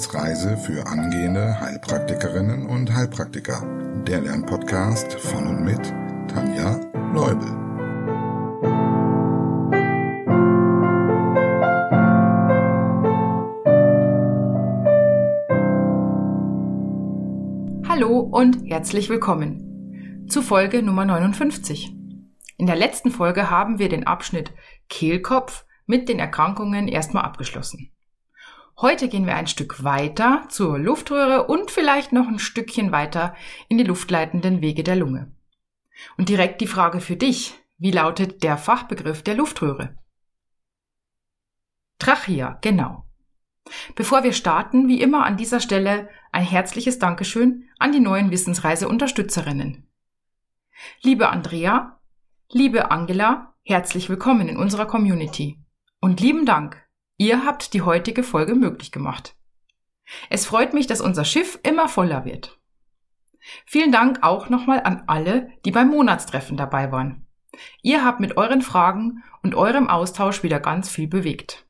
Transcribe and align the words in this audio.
Wissensreise 0.00 0.56
für 0.56 0.86
angehende 0.86 1.60
Heilpraktikerinnen 1.60 2.64
und 2.64 2.90
Heilpraktiker. 2.94 3.62
Der 4.06 4.22
Lernpodcast 4.22 5.12
von 5.20 5.46
und 5.46 5.62
mit 5.62 5.92
Tanja 6.26 6.80
Leubel. 7.12 7.46
Hallo 17.86 18.20
und 18.20 18.70
herzlich 18.70 19.10
willkommen 19.10 20.24
zu 20.30 20.40
Folge 20.40 20.82
Nummer 20.82 21.04
59. 21.04 21.94
In 22.56 22.66
der 22.66 22.76
letzten 22.76 23.10
Folge 23.10 23.50
haben 23.50 23.78
wir 23.78 23.90
den 23.90 24.06
Abschnitt 24.06 24.54
Kehlkopf 24.88 25.66
mit 25.84 26.08
den 26.08 26.18
Erkrankungen 26.18 26.88
erstmal 26.88 27.24
abgeschlossen. 27.24 27.92
Heute 28.82 29.08
gehen 29.08 29.26
wir 29.26 29.36
ein 29.36 29.46
Stück 29.46 29.84
weiter 29.84 30.46
zur 30.48 30.78
Luftröhre 30.78 31.48
und 31.48 31.70
vielleicht 31.70 32.12
noch 32.12 32.26
ein 32.26 32.38
Stückchen 32.38 32.92
weiter 32.92 33.36
in 33.68 33.76
die 33.76 33.84
luftleitenden 33.84 34.62
Wege 34.62 34.82
der 34.82 34.96
Lunge. 34.96 35.36
Und 36.16 36.30
direkt 36.30 36.62
die 36.62 36.66
Frage 36.66 37.00
für 37.00 37.16
dich. 37.16 37.58
Wie 37.76 37.90
lautet 37.90 38.42
der 38.42 38.56
Fachbegriff 38.56 39.22
der 39.22 39.34
Luftröhre? 39.34 39.98
Trachea, 41.98 42.58
genau. 42.62 43.04
Bevor 43.96 44.22
wir 44.22 44.32
starten, 44.32 44.88
wie 44.88 45.02
immer 45.02 45.26
an 45.26 45.36
dieser 45.36 45.60
Stelle 45.60 46.08
ein 46.32 46.44
herzliches 46.44 46.98
Dankeschön 46.98 47.68
an 47.78 47.92
die 47.92 48.00
neuen 48.00 48.30
Wissensreise-Unterstützerinnen. 48.30 49.90
Liebe 51.02 51.28
Andrea, 51.28 52.00
liebe 52.50 52.90
Angela, 52.90 53.54
herzlich 53.62 54.08
willkommen 54.08 54.48
in 54.48 54.56
unserer 54.56 54.86
Community. 54.86 55.58
Und 56.00 56.20
lieben 56.20 56.46
Dank 56.46 56.82
Ihr 57.20 57.44
habt 57.44 57.74
die 57.74 57.82
heutige 57.82 58.22
Folge 58.22 58.54
möglich 58.54 58.92
gemacht. 58.92 59.34
Es 60.30 60.46
freut 60.46 60.72
mich, 60.72 60.86
dass 60.86 61.02
unser 61.02 61.26
Schiff 61.26 61.58
immer 61.62 61.86
voller 61.86 62.24
wird. 62.24 62.58
Vielen 63.66 63.92
Dank 63.92 64.20
auch 64.22 64.48
nochmal 64.48 64.80
an 64.82 65.02
alle, 65.06 65.52
die 65.66 65.70
beim 65.70 65.88
Monatstreffen 65.88 66.56
dabei 66.56 66.90
waren. 66.92 67.26
Ihr 67.82 68.06
habt 68.06 68.20
mit 68.20 68.38
euren 68.38 68.62
Fragen 68.62 69.22
und 69.42 69.54
eurem 69.54 69.90
Austausch 69.90 70.42
wieder 70.42 70.60
ganz 70.60 70.88
viel 70.88 71.08
bewegt. 71.08 71.66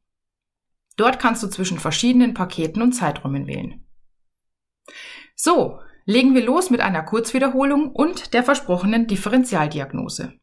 Dort 0.97 1.19
kannst 1.19 1.43
du 1.43 1.48
zwischen 1.48 1.81
verschiedenen 1.81 2.34
Paketen 2.34 2.83
und 2.83 2.93
Zeiträumen 2.93 3.48
wählen. 3.48 3.83
So, 5.45 5.81
legen 6.05 6.37
wir 6.37 6.45
los 6.45 6.71
mit 6.71 6.81
einer 6.81 7.03
Kurzwiederholung 7.03 7.91
und 7.91 8.33
der 8.33 8.45
versprochenen 8.45 9.09
Differentialdiagnose. 9.09 10.39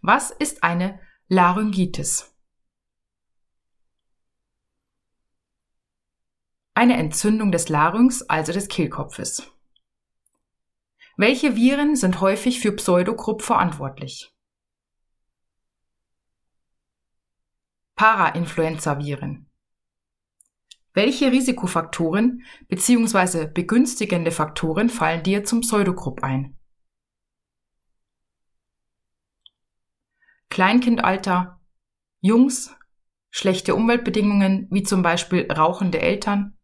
Was 0.00 0.30
ist 0.30 0.64
eine 0.64 0.98
Laryngitis? 1.28 2.34
Eine 6.72 6.96
Entzündung 6.96 7.52
des 7.52 7.68
Larynx, 7.68 8.22
also 8.22 8.54
des 8.54 8.68
Kehlkopfes. 8.68 9.52
Welche 11.18 11.54
Viren 11.54 11.94
sind 11.94 12.22
häufig 12.22 12.60
für 12.60 12.72
Pseudogrupp 12.72 13.42
verantwortlich? 13.42 14.34
Parainfluenza-Viren. 17.96 19.43
Welche 20.94 21.32
Risikofaktoren 21.32 22.44
bzw. 22.68 23.48
begünstigende 23.48 24.30
Faktoren 24.30 24.88
fallen 24.88 25.24
dir 25.24 25.42
zum 25.44 25.60
Pseudogrupp 25.60 26.22
ein? 26.22 26.56
Kleinkindalter, 30.50 31.60
Jungs, 32.20 32.72
schlechte 33.30 33.74
Umweltbedingungen 33.74 34.68
wie 34.70 34.84
zum 34.84 35.02
Beispiel 35.02 35.50
rauchende 35.50 36.00
Eltern, 36.00 36.56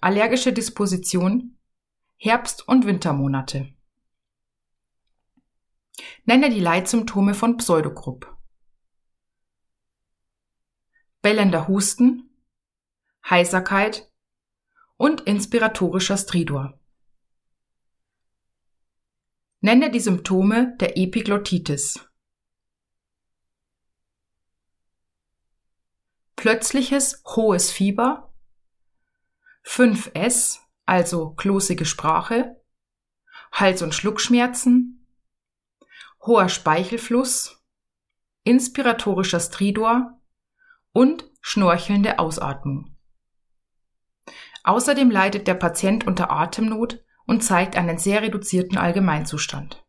allergische 0.00 0.52
Disposition, 0.52 1.56
Herbst- 2.16 2.66
und 2.66 2.84
Wintermonate. 2.84 3.72
Nenne 6.24 6.50
die 6.50 6.58
Leitsymptome 6.58 7.34
von 7.34 7.58
Pseudogrupp. 7.58 8.36
Bellender 11.20 11.68
Husten, 11.68 12.31
Heiserkeit 13.28 14.10
und 14.96 15.22
inspiratorischer 15.22 16.16
Stridor. 16.16 16.78
Nenne 19.60 19.90
die 19.90 20.00
Symptome 20.00 20.76
der 20.80 20.96
Epiglottitis. 20.98 22.00
Plötzliches 26.34 27.22
hohes 27.24 27.70
Fieber, 27.70 28.34
5S, 29.64 30.58
also 30.84 31.30
klosige 31.34 31.84
Sprache, 31.84 32.60
Hals- 33.52 33.82
und 33.82 33.94
Schluckschmerzen, 33.94 35.06
hoher 36.22 36.48
Speichelfluss, 36.48 37.62
inspiratorischer 38.42 39.38
Stridor 39.38 40.20
und 40.92 41.30
schnorchelnde 41.40 42.18
Ausatmung. 42.18 42.96
Außerdem 44.64 45.10
leidet 45.10 45.46
der 45.46 45.54
Patient 45.54 46.06
unter 46.06 46.30
Atemnot 46.30 47.04
und 47.26 47.42
zeigt 47.42 47.76
einen 47.76 47.98
sehr 47.98 48.22
reduzierten 48.22 48.78
Allgemeinzustand. 48.78 49.84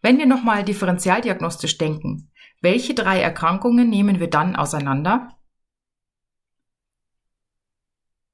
Wenn 0.00 0.18
wir 0.18 0.26
nochmal 0.26 0.64
differentialdiagnostisch 0.64 1.78
denken, 1.78 2.30
welche 2.60 2.94
drei 2.94 3.20
Erkrankungen 3.20 3.88
nehmen 3.88 4.20
wir 4.20 4.28
dann 4.28 4.56
auseinander? 4.56 5.38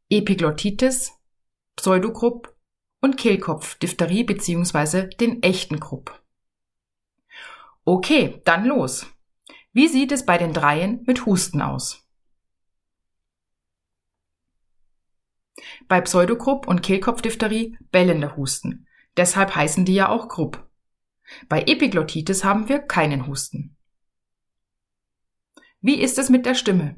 Epiglottitis, 0.08 1.12
Pseudogrupp 1.76 2.56
und 3.00 3.16
Kehlkopf, 3.16 3.76
Diphtherie 3.76 4.24
bzw. 4.24 5.08
den 5.08 5.42
echten 5.42 5.78
Grupp. 5.78 6.20
Okay, 7.84 8.42
dann 8.44 8.64
los. 8.64 9.06
Wie 9.72 9.88
sieht 9.88 10.12
es 10.12 10.26
bei 10.26 10.38
den 10.38 10.52
Dreien 10.52 11.02
mit 11.06 11.26
Husten 11.26 11.62
aus? 11.62 12.09
Bei 15.88 16.00
Pseudogrupp 16.00 16.66
und 16.66 16.82
Kehlkopfdiphtherie 16.82 17.78
bellender 17.90 18.36
Husten. 18.36 18.86
Deshalb 19.16 19.54
heißen 19.54 19.84
die 19.84 19.94
ja 19.94 20.08
auch 20.08 20.28
Grupp. 20.28 20.68
Bei 21.48 21.62
Epiglottitis 21.62 22.44
haben 22.44 22.68
wir 22.68 22.80
keinen 22.80 23.26
Husten. 23.26 23.76
Wie 25.80 26.00
ist 26.00 26.18
es 26.18 26.28
mit 26.28 26.46
der 26.46 26.54
Stimme? 26.54 26.96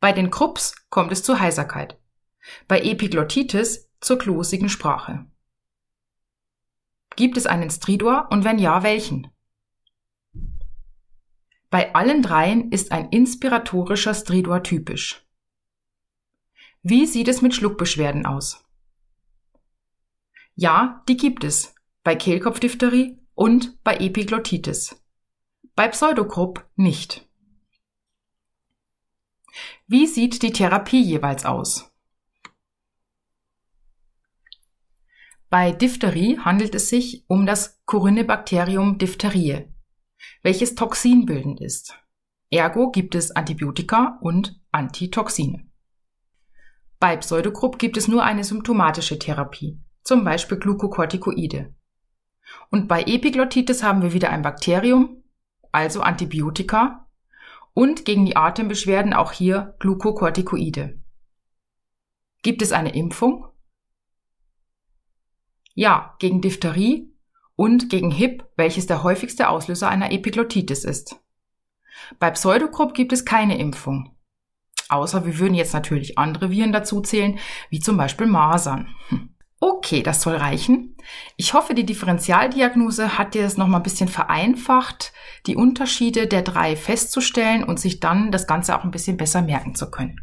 Bei 0.00 0.12
den 0.12 0.30
Krupps 0.30 0.74
kommt 0.90 1.12
es 1.12 1.22
zu 1.22 1.38
Heiserkeit. 1.38 1.98
Bei 2.68 2.80
Epiglottitis 2.80 3.90
zur 4.00 4.18
klosigen 4.18 4.68
Sprache. 4.68 5.26
Gibt 7.16 7.36
es 7.36 7.46
einen 7.46 7.70
Stridor 7.70 8.28
und 8.30 8.44
wenn 8.44 8.58
ja, 8.58 8.82
welchen? 8.82 9.28
Bei 11.70 11.94
allen 11.94 12.22
dreien 12.22 12.70
ist 12.70 12.92
ein 12.92 13.08
inspiratorischer 13.10 14.14
Stridor 14.14 14.62
typisch. 14.62 15.21
Wie 16.82 17.06
sieht 17.06 17.28
es 17.28 17.42
mit 17.42 17.54
Schluckbeschwerden 17.54 18.26
aus? 18.26 18.64
Ja, 20.54 21.02
die 21.08 21.16
gibt 21.16 21.44
es. 21.44 21.74
Bei 22.02 22.16
Kehlkopfdiphtherie 22.16 23.18
und 23.34 23.82
bei 23.84 23.96
Epiglottitis. 23.96 25.00
Bei 25.76 25.88
Pseudogrupp 25.88 26.68
nicht. 26.74 27.28
Wie 29.86 30.06
sieht 30.06 30.42
die 30.42 30.52
Therapie 30.52 31.02
jeweils 31.02 31.44
aus? 31.44 31.92
Bei 35.48 35.70
Diphtherie 35.70 36.38
handelt 36.38 36.74
es 36.74 36.88
sich 36.88 37.24
um 37.28 37.46
das 37.46 37.80
Corynebacterium 37.84 38.98
diphtheriae, 38.98 39.72
welches 40.42 40.74
toxinbildend 40.74 41.60
ist. 41.60 41.94
Ergo 42.50 42.90
gibt 42.90 43.14
es 43.14 43.30
Antibiotika 43.30 44.18
und 44.22 44.60
Antitoxine. 44.72 45.71
Bei 47.02 47.16
Pseudogrupp 47.16 47.80
gibt 47.80 47.96
es 47.96 48.06
nur 48.06 48.22
eine 48.22 48.44
symptomatische 48.44 49.18
Therapie, 49.18 49.76
zum 50.04 50.22
Beispiel 50.22 50.56
Glukokortikoide. 50.56 51.74
Und 52.70 52.86
bei 52.86 53.02
Epiglottitis 53.02 53.82
haben 53.82 54.02
wir 54.02 54.12
wieder 54.12 54.30
ein 54.30 54.42
Bakterium, 54.42 55.24
also 55.72 56.02
Antibiotika, 56.02 57.08
und 57.74 58.04
gegen 58.04 58.24
die 58.24 58.36
Atembeschwerden 58.36 59.14
auch 59.14 59.32
hier 59.32 59.74
Glukokortikoide. 59.80 61.00
Gibt 62.42 62.62
es 62.62 62.70
eine 62.70 62.94
Impfung? 62.94 63.48
Ja, 65.74 66.14
gegen 66.20 66.40
Diphtherie 66.40 67.12
und 67.56 67.90
gegen 67.90 68.12
HIP, 68.12 68.44
welches 68.54 68.86
der 68.86 69.02
häufigste 69.02 69.48
Auslöser 69.48 69.88
einer 69.88 70.12
Epiglottitis 70.12 70.84
ist. 70.84 71.16
Bei 72.20 72.30
Pseudogrupp 72.30 72.94
gibt 72.94 73.12
es 73.12 73.24
keine 73.24 73.58
Impfung. 73.58 74.14
Außer 74.92 75.24
wir 75.24 75.38
würden 75.38 75.54
jetzt 75.54 75.72
natürlich 75.72 76.18
andere 76.18 76.50
Viren 76.50 76.72
dazu 76.72 77.00
zählen, 77.00 77.38
wie 77.70 77.80
zum 77.80 77.96
Beispiel 77.96 78.26
Masern. 78.26 78.88
Hm. 79.08 79.30
Okay, 79.58 80.02
das 80.02 80.20
soll 80.20 80.36
reichen. 80.36 80.96
Ich 81.36 81.54
hoffe, 81.54 81.74
die 81.74 81.86
Differentialdiagnose 81.86 83.16
hat 83.16 83.34
dir 83.34 83.42
das 83.42 83.56
nochmal 83.56 83.80
ein 83.80 83.84
bisschen 83.84 84.08
vereinfacht, 84.08 85.12
die 85.46 85.56
Unterschiede 85.56 86.26
der 86.26 86.42
drei 86.42 86.76
festzustellen 86.76 87.64
und 87.64 87.80
sich 87.80 88.00
dann 88.00 88.32
das 88.32 88.46
Ganze 88.46 88.76
auch 88.76 88.84
ein 88.84 88.90
bisschen 88.90 89.16
besser 89.16 89.40
merken 89.40 89.74
zu 89.74 89.90
können. 89.90 90.20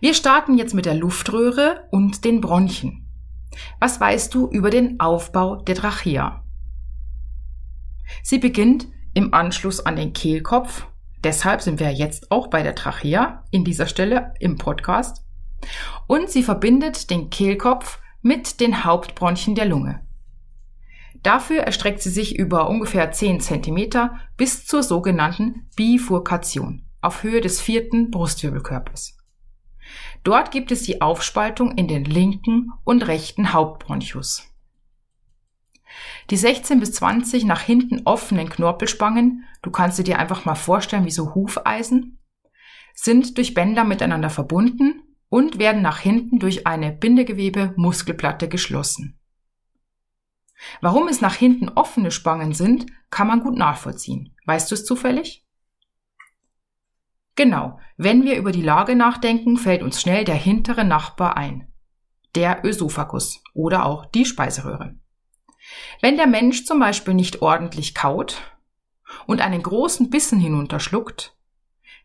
Wir 0.00 0.12
starten 0.12 0.58
jetzt 0.58 0.74
mit 0.74 0.86
der 0.86 0.94
Luftröhre 0.94 1.88
und 1.90 2.24
den 2.24 2.40
Bronchien. 2.40 3.08
Was 3.80 4.00
weißt 4.00 4.34
du 4.34 4.48
über 4.48 4.70
den 4.70 5.00
Aufbau 5.00 5.56
der 5.62 5.76
Trachea? 5.76 6.44
Sie 8.22 8.38
beginnt 8.38 8.88
im 9.14 9.32
Anschluss 9.32 9.86
an 9.86 9.96
den 9.96 10.12
Kehlkopf. 10.12 10.86
Deshalb 11.24 11.60
sind 11.62 11.80
wir 11.80 11.92
jetzt 11.92 12.30
auch 12.30 12.48
bei 12.48 12.62
der 12.62 12.74
Trachea 12.74 13.44
in 13.50 13.64
dieser 13.64 13.86
Stelle 13.86 14.34
im 14.40 14.56
Podcast. 14.56 15.24
Und 16.06 16.30
sie 16.30 16.42
verbindet 16.42 17.10
den 17.10 17.30
Kehlkopf 17.30 17.98
mit 18.22 18.60
den 18.60 18.84
Hauptbronchien 18.84 19.54
der 19.54 19.66
Lunge. 19.66 20.00
Dafür 21.22 21.62
erstreckt 21.62 22.02
sie 22.02 22.10
sich 22.10 22.38
über 22.38 22.68
ungefähr 22.68 23.10
10 23.10 23.40
cm 23.40 24.10
bis 24.36 24.66
zur 24.66 24.82
sogenannten 24.82 25.68
Bifurkation 25.74 26.84
auf 27.00 27.22
Höhe 27.22 27.40
des 27.40 27.60
vierten 27.60 28.10
Brustwirbelkörpers. 28.10 29.16
Dort 30.22 30.50
gibt 30.50 30.72
es 30.72 30.82
die 30.82 31.00
Aufspaltung 31.00 31.72
in 31.72 31.88
den 31.88 32.04
linken 32.04 32.72
und 32.84 33.06
rechten 33.06 33.52
Hauptbronchus. 33.52 34.44
Die 36.30 36.36
16 36.36 36.80
bis 36.80 36.92
20 36.92 37.44
nach 37.44 37.60
hinten 37.60 38.02
offenen 38.04 38.48
Knorpelspangen, 38.48 39.44
du 39.62 39.70
kannst 39.70 39.96
sie 39.96 40.04
dir 40.04 40.18
einfach 40.18 40.44
mal 40.44 40.54
vorstellen 40.54 41.04
wie 41.04 41.10
so 41.10 41.34
Hufeisen, 41.34 42.18
sind 42.94 43.36
durch 43.36 43.54
Bänder 43.54 43.84
miteinander 43.84 44.30
verbunden 44.30 45.02
und 45.28 45.58
werden 45.58 45.82
nach 45.82 45.98
hinten 45.98 46.38
durch 46.38 46.66
eine 46.66 46.92
Bindegewebe-Muskelplatte 46.92 48.48
geschlossen. 48.48 49.18
Warum 50.80 51.08
es 51.08 51.20
nach 51.20 51.34
hinten 51.34 51.68
offene 51.68 52.10
Spangen 52.10 52.54
sind, 52.54 52.86
kann 53.10 53.26
man 53.26 53.40
gut 53.40 53.56
nachvollziehen. 53.56 54.34
Weißt 54.46 54.70
du 54.70 54.74
es 54.74 54.84
zufällig? 54.84 55.44
Genau, 57.34 57.78
wenn 57.98 58.24
wir 58.24 58.38
über 58.38 58.50
die 58.50 58.62
Lage 58.62 58.96
nachdenken, 58.96 59.58
fällt 59.58 59.82
uns 59.82 60.00
schnell 60.00 60.24
der 60.24 60.34
hintere 60.34 60.84
Nachbar 60.84 61.36
ein. 61.36 61.70
Der 62.34 62.64
Ösophagus 62.64 63.42
oder 63.52 63.84
auch 63.84 64.06
die 64.06 64.24
Speiseröhre. 64.24 64.96
Wenn 66.00 66.16
der 66.16 66.26
Mensch 66.26 66.64
zum 66.64 66.80
Beispiel 66.80 67.14
nicht 67.14 67.42
ordentlich 67.42 67.94
kaut 67.94 68.42
und 69.26 69.40
einen 69.40 69.62
großen 69.62 70.10
Bissen 70.10 70.38
hinunterschluckt, 70.38 71.36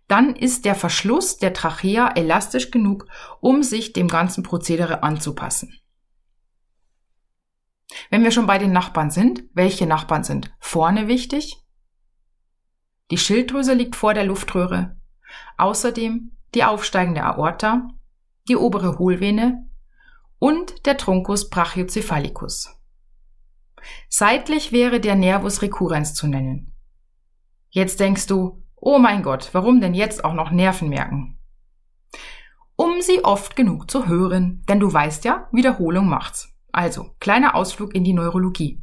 dann 0.08 0.36
ist 0.36 0.66
der 0.66 0.76
Verschluss 0.76 1.38
der 1.38 1.54
Trachea 1.54 2.10
elastisch 2.16 2.72
genug, 2.72 3.08
um 3.40 3.64
sich 3.64 3.94
dem 3.94 4.08
ganzen 4.08 4.44
Prozedere 4.44 5.04
anzupassen. 5.04 5.80
Wenn 8.10 8.24
wir 8.24 8.32
schon 8.32 8.48
bei 8.48 8.58
den 8.58 8.72
Nachbarn 8.72 9.12
sind, 9.12 9.44
welche 9.54 9.86
Nachbarn 9.86 10.24
sind 10.24 10.54
vorne 10.60 11.08
wichtig? 11.08 11.58
Die 13.10 13.18
Schilddrüse 13.18 13.74
liegt 13.74 13.96
vor 13.96 14.14
der 14.14 14.26
Luftröhre. 14.26 14.98
Außerdem 15.58 16.32
die 16.56 16.64
aufsteigende 16.64 17.24
Aorta, 17.24 17.88
die 18.48 18.56
obere 18.56 18.98
Hohlvene 19.00 19.70
und 20.40 20.86
der 20.86 20.98
Truncus 20.98 21.50
brachiocephalicus. 21.50 22.81
Seitlich 24.10 24.72
wäre 24.72 25.00
der 25.00 25.16
Nervus 25.16 25.62
recurrens 25.62 26.14
zu 26.14 26.28
nennen. 26.28 26.74
Jetzt 27.70 28.00
denkst 28.00 28.28
du, 28.28 28.64
Oh 28.76 28.98
mein 28.98 29.22
Gott, 29.22 29.50
warum 29.54 29.80
denn 29.80 29.94
jetzt 29.94 30.26
auch 30.26 30.34
noch 30.34 30.52
Nerven 30.52 30.90
merken? 30.90 31.38
Um 32.76 33.02
sie 33.02 33.24
oft 33.24 33.56
genug 33.56 33.92
zu 33.92 34.08
hören, 34.08 34.64
denn 34.68 34.80
du 34.80 34.92
weißt 34.92 35.24
ja, 35.24 35.48
Wiederholung 35.52 36.08
macht's. 36.10 36.52
Also, 36.72 37.16
kleiner 37.20 37.54
Ausflug 37.54 37.94
in 37.94 38.04
die 38.04 38.14
Neurologie. 38.14 38.82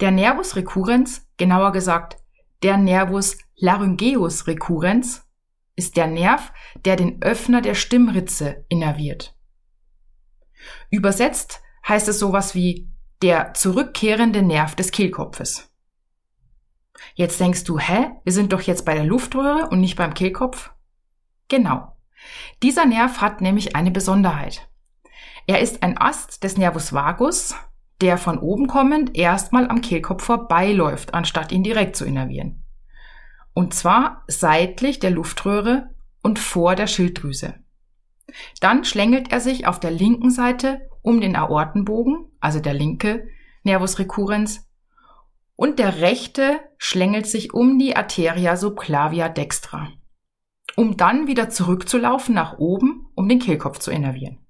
Der 0.00 0.12
Nervus 0.12 0.54
recurrens, 0.54 1.26
genauer 1.36 1.72
gesagt, 1.72 2.18
der 2.62 2.76
Nervus 2.76 3.36
laryngeus 3.56 4.46
recurrens, 4.46 5.26
ist 5.74 5.96
der 5.96 6.06
Nerv, 6.06 6.52
der 6.84 6.96
den 6.96 7.22
Öffner 7.22 7.62
der 7.62 7.74
Stimmritze 7.74 8.64
innerviert. 8.68 9.36
Übersetzt 10.90 11.62
heißt 11.86 12.08
es 12.08 12.18
sowas 12.18 12.54
wie 12.54 12.90
der 13.22 13.54
zurückkehrende 13.54 14.42
Nerv 14.42 14.74
des 14.74 14.92
Kehlkopfes. 14.92 15.70
Jetzt 17.14 17.40
denkst 17.40 17.64
du, 17.64 17.78
hä? 17.78 18.10
Wir 18.24 18.32
sind 18.32 18.52
doch 18.52 18.60
jetzt 18.60 18.84
bei 18.84 18.94
der 18.94 19.04
Luftröhre 19.04 19.68
und 19.68 19.80
nicht 19.80 19.96
beim 19.96 20.14
Kehlkopf? 20.14 20.70
Genau. 21.48 21.96
Dieser 22.62 22.86
Nerv 22.86 23.20
hat 23.20 23.40
nämlich 23.40 23.76
eine 23.76 23.90
Besonderheit. 23.90 24.68
Er 25.46 25.60
ist 25.60 25.82
ein 25.82 25.98
Ast 25.98 26.44
des 26.44 26.56
Nervus 26.56 26.92
vagus, 26.92 27.54
der 28.00 28.18
von 28.18 28.38
oben 28.38 28.66
kommend 28.66 29.16
erstmal 29.16 29.68
am 29.68 29.80
Kehlkopf 29.80 30.24
vorbeiläuft, 30.24 31.14
anstatt 31.14 31.52
ihn 31.52 31.62
direkt 31.62 31.96
zu 31.96 32.04
innervieren. 32.04 32.62
Und 33.54 33.74
zwar 33.74 34.24
seitlich 34.28 35.00
der 35.00 35.10
Luftröhre 35.10 35.90
und 36.22 36.38
vor 36.38 36.76
der 36.76 36.86
Schilddrüse. 36.86 37.54
Dann 38.60 38.84
schlängelt 38.84 39.32
er 39.32 39.40
sich 39.40 39.66
auf 39.66 39.80
der 39.80 39.90
linken 39.90 40.30
Seite 40.30 40.88
um 41.08 41.22
den 41.22 41.36
Aortenbogen, 41.36 42.30
also 42.38 42.60
der 42.60 42.74
linke 42.74 43.28
Nervus 43.62 43.98
recurrens, 43.98 44.68
und 45.56 45.78
der 45.78 46.02
rechte 46.02 46.60
schlängelt 46.76 47.26
sich 47.26 47.54
um 47.54 47.78
die 47.78 47.96
Arteria 47.96 48.58
subclavia 48.58 49.30
dextra, 49.30 49.88
um 50.76 50.98
dann 50.98 51.26
wieder 51.26 51.48
zurückzulaufen 51.48 52.34
nach 52.34 52.58
oben, 52.58 53.06
um 53.14 53.26
den 53.26 53.38
Kehlkopf 53.38 53.78
zu 53.78 53.90
innervieren. 53.90 54.46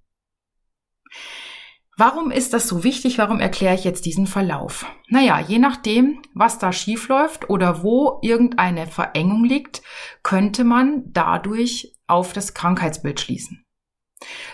Warum 1.96 2.32
ist 2.32 2.52
das 2.52 2.66
so 2.66 2.82
wichtig? 2.82 3.18
Warum 3.18 3.38
erkläre 3.38 3.76
ich 3.76 3.84
jetzt 3.84 4.04
diesen 4.04 4.26
Verlauf? 4.26 4.84
Naja, 5.08 5.38
je 5.38 5.58
nachdem, 5.58 6.22
was 6.34 6.58
da 6.58 6.72
schief 6.72 7.08
läuft 7.08 7.50
oder 7.50 7.84
wo 7.84 8.18
irgendeine 8.22 8.88
Verengung 8.88 9.44
liegt, 9.44 9.82
könnte 10.24 10.64
man 10.64 11.04
dadurch 11.12 11.96
auf 12.08 12.32
das 12.32 12.52
Krankheitsbild 12.52 13.20
schließen. 13.20 13.64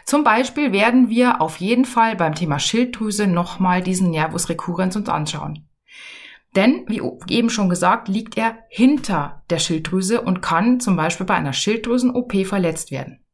Zum 0.04 0.22
Beispiel 0.22 0.72
werden 0.72 1.08
wir 1.08 1.40
auf 1.40 1.56
jeden 1.56 1.84
Fall 1.84 2.16
beim 2.16 2.34
Thema 2.34 2.58
Schilddrüse 2.58 3.26
nochmal 3.26 3.82
diesen 3.82 4.10
Nervus 4.10 4.48
recurrens 4.48 4.96
uns 4.96 5.08
anschauen. 5.08 5.68
Denn, 6.54 6.84
wie 6.88 7.02
eben 7.28 7.50
schon 7.50 7.68
gesagt, 7.68 8.08
liegt 8.08 8.36
er 8.36 8.58
hinter 8.68 9.42
der 9.50 9.58
Schilddrüse 9.58 10.20
und 10.20 10.40
kann 10.40 10.78
zum 10.78 10.94
Beispiel 10.94 11.26
bei 11.26 11.34
einer 11.34 11.52
Schilddrüsen-OP 11.52 12.46
verletzt 12.46 12.90
werden. 12.90 13.24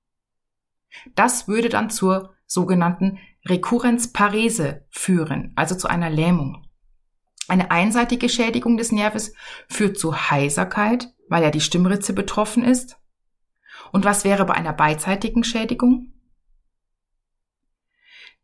Das 1.14 1.46
würde 1.46 1.68
dann 1.68 1.90
zur 1.90 2.34
sogenannten 2.46 3.18
Rekurrenzparese 3.46 4.86
führen, 4.90 5.52
also 5.56 5.74
zu 5.74 5.88
einer 5.88 6.10
Lähmung. 6.10 6.66
Eine 7.48 7.70
einseitige 7.70 8.28
Schädigung 8.28 8.76
des 8.76 8.92
Nerves 8.92 9.34
führt 9.68 9.98
zu 9.98 10.30
Heiserkeit, 10.30 11.12
weil 11.28 11.42
ja 11.42 11.50
die 11.50 11.60
Stimmritze 11.60 12.12
betroffen 12.12 12.64
ist. 12.64 12.96
Und 13.92 14.04
was 14.04 14.24
wäre 14.24 14.44
bei 14.44 14.54
einer 14.54 14.72
beidseitigen 14.72 15.42
Schädigung? 15.44 16.12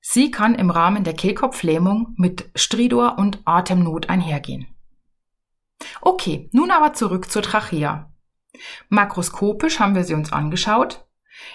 Sie 0.09 0.31
kann 0.31 0.55
im 0.55 0.71
Rahmen 0.71 1.03
der 1.03 1.15
Kehlkopflähmung 1.15 2.15
mit 2.17 2.49
Stridor 2.55 3.19
und 3.19 3.41
Atemnot 3.45 4.09
einhergehen. 4.09 4.69
Okay, 6.01 6.49
nun 6.53 6.71
aber 6.71 6.93
zurück 6.93 7.29
zur 7.29 7.43
Trachea. 7.43 8.15
Makroskopisch 8.89 9.81
haben 9.81 9.97
wir 9.97 10.05
sie 10.05 10.15
uns 10.15 10.33
angeschaut. 10.33 11.05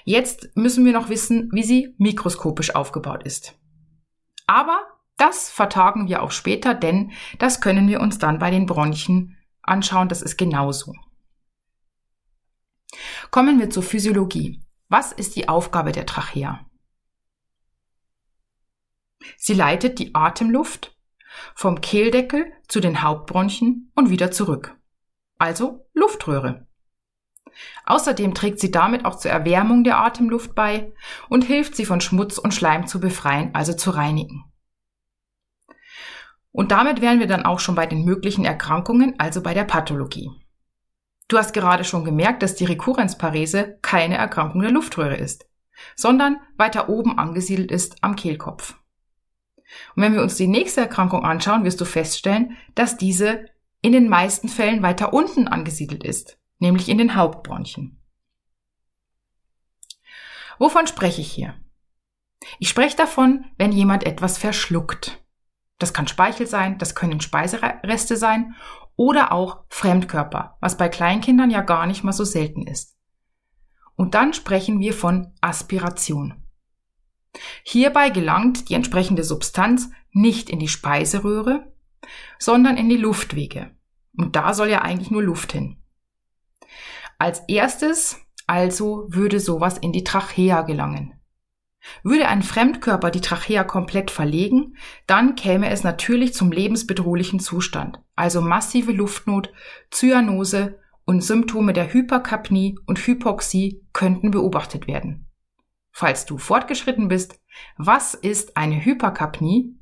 Jetzt 0.03 0.50
müssen 0.55 0.84
wir 0.84 0.91
noch 0.91 1.08
wissen, 1.08 1.50
wie 1.53 1.63
sie 1.63 1.96
mikroskopisch 1.98 2.75
aufgebaut 2.75 3.24
ist. 3.24 3.58
Aber 4.48 4.81
das 5.15 5.50
vertagen 5.50 6.10
wir 6.10 6.22
auch 6.22 6.31
später, 6.31 6.74
denn 6.74 7.13
das 7.39 7.62
können 7.62 7.88
wir 7.88 8.01
uns 8.01 8.20
dann 8.20 8.38
bei 8.38 8.51
den 8.51 8.65
Bronchien 8.65 9.38
anschauen. 9.62 10.10
Das 10.10 10.22
ist 10.22 10.38
genauso. 10.38 10.93
Kommen 13.31 13.60
wir 13.60 13.70
zur 13.70 13.84
Physiologie. 13.84 14.62
Was 14.89 15.13
ist 15.13 15.38
die 15.38 15.48
Aufgabe 15.48 15.93
der 15.93 16.05
Trachea? 16.05 16.65
Sie 19.38 19.54
leitet 19.54 20.00
die 20.00 20.16
Atemluft 20.16 20.96
vom 21.56 21.82
Kehldeckel 21.82 22.51
zu 22.68 22.80
den 22.80 23.01
Hauptbronchien 23.01 23.92
und 23.96 24.10
wieder 24.10 24.32
zurück. 24.32 24.75
Also 25.38 25.88
Luftröhre. 25.94 26.68
Außerdem 27.86 28.34
trägt 28.34 28.60
sie 28.60 28.72
damit 28.72 29.06
auch 29.06 29.18
zur 29.18 29.32
Erwärmung 29.32 29.84
der 29.84 29.98
Atemluft 29.98 30.56
bei 30.56 30.94
und 31.30 31.44
hilft 31.44 31.75
sie 31.75 31.86
von 31.86 32.01
Schmutz 32.01 32.38
und 32.38 32.54
Schleim 32.54 32.88
zu 32.88 33.00
befreien, 33.00 33.54
also 33.54 33.74
zu 33.74 33.92
reinigen. 33.92 34.46
Und 36.51 36.72
damit 36.72 37.01
wären 37.01 37.20
wir 37.20 37.28
dann 37.28 37.46
auch 37.46 37.60
schon 37.60 37.75
bei 37.75 37.86
den 37.86 38.04
möglichen 38.04 38.46
Erkrankungen, 38.46 39.16
also 39.20 39.42
bei 39.42 39.54
der 39.54 39.63
Pathologie. 39.63 40.30
Du 41.28 41.38
hast 41.38 41.54
gerade 41.54 41.86
schon 41.86 42.04
gemerkt, 42.04 42.44
dass 42.44 42.56
die 42.56 42.66
Rekurrenzparese 42.66 43.80
keine 43.82 44.18
Erkrankung 44.18 44.62
der 44.62 44.72
Luftröhre 44.72 45.16
ist, 45.16 45.46
sondern 45.96 46.38
weiter 46.58 46.90
oben 46.90 47.18
angesiedelt 47.18 47.72
ist 47.72 48.04
am 48.04 48.18
Kehlkopf. 48.18 48.75
Und 49.96 50.04
wenn 50.04 50.13
wir 50.13 50.22
uns 50.22 50.36
die 50.36 50.48
nächste 50.48 50.82
Erkrankung 50.82 51.24
anschauen, 51.24 51.63
wirst 51.63 51.82
du 51.82 51.86
feststellen, 51.86 52.58
dass 52.75 52.98
diese 52.98 53.46
in 53.82 53.92
den 53.94 54.10
meisten 54.10 54.48
Fällen 54.48 54.84
weiter 54.84 55.13
unten 55.13 55.48
angesiedelt 55.48 56.04
ist, 56.04 56.38
nämlich 56.60 56.90
in 56.90 56.98
den 56.98 57.16
Hauptbronchien. 57.16 58.00
Wovon 60.60 60.86
spreche 60.86 61.22
ich 61.22 61.32
hier? 61.32 61.56
Ich 62.60 62.70
spreche 62.70 62.96
davon, 62.98 63.46
wenn 63.58 63.72
jemand 63.72 64.06
etwas 64.06 64.38
verschluckt. 64.38 65.24
Das 65.80 65.94
kann 65.94 66.08
Speichel 66.08 66.46
sein, 66.46 66.78
das 66.78 66.94
können 66.94 67.22
Speisereste 67.22 68.16
sein 68.16 68.56
oder 68.96 69.32
auch 69.32 69.63
Fremdkörper, 69.70 70.58
was 70.62 70.78
bei 70.78 70.90
Kleinkindern 70.90 71.50
ja 71.50 71.62
gar 71.62 71.88
nicht 71.88 72.04
mal 72.04 72.12
so 72.12 72.24
selten 72.24 72.68
ist. 72.68 72.96
Und 73.96 74.13
dann 74.13 74.34
sprechen 74.34 74.80
wir 74.80 74.94
von 74.94 75.34
Aspiration. 75.42 76.41
Hierbei 77.64 78.10
gelangt 78.10 78.70
die 78.70 78.74
entsprechende 78.74 79.24
Substanz 79.24 79.90
nicht 80.12 80.50
in 80.50 80.60
die 80.60 80.68
Speiseröhre, 80.68 81.72
sondern 82.40 82.78
in 82.78 82.90
die 82.90 82.98
Luftwege. 82.98 83.72
Und 84.18 84.36
da 84.36 84.54
soll 84.54 84.70
ja 84.70 84.82
eigentlich 84.82 85.12
nur 85.12 85.24
Luft 85.24 85.54
hin. 85.54 85.78
Als 87.18 87.42
erstes 87.48 88.18
also 88.48 89.06
würde 89.10 89.40
sowas 89.40 89.78
in 89.78 89.94
die 89.94 90.04
Trachea 90.04 90.64
gelangen. 90.64 91.14
Würde 92.04 92.28
ein 92.28 92.44
Fremdkörper 92.44 93.10
die 93.10 93.22
Trachea 93.22 93.64
komplett 93.64 94.12
verlegen, 94.12 94.76
dann 95.08 95.36
käme 95.36 95.70
es 95.70 95.84
natürlich 95.84 96.34
zum 96.34 96.52
lebensbedrohlichen 96.52 97.40
Zustand, 97.40 98.00
also 98.16 98.42
massive 98.42 98.92
Luftnot, 98.92 99.52
Zyanose 99.90 100.80
und 101.06 101.22
Symptome 101.22 101.74
der 101.74 101.94
Hyperkapnie 101.94 102.78
und 102.86 103.00
Hypoxie 103.00 103.84
könnten 103.94 104.32
beobachtet 104.32 104.86
werden. 104.88 105.31
Falls 105.92 106.26
du 106.26 106.38
fortgeschritten 106.38 107.08
bist, 107.08 107.40
was 107.78 108.14
ist 108.14 108.58
eine 108.58 108.84
Hyperkapnie 108.84 109.76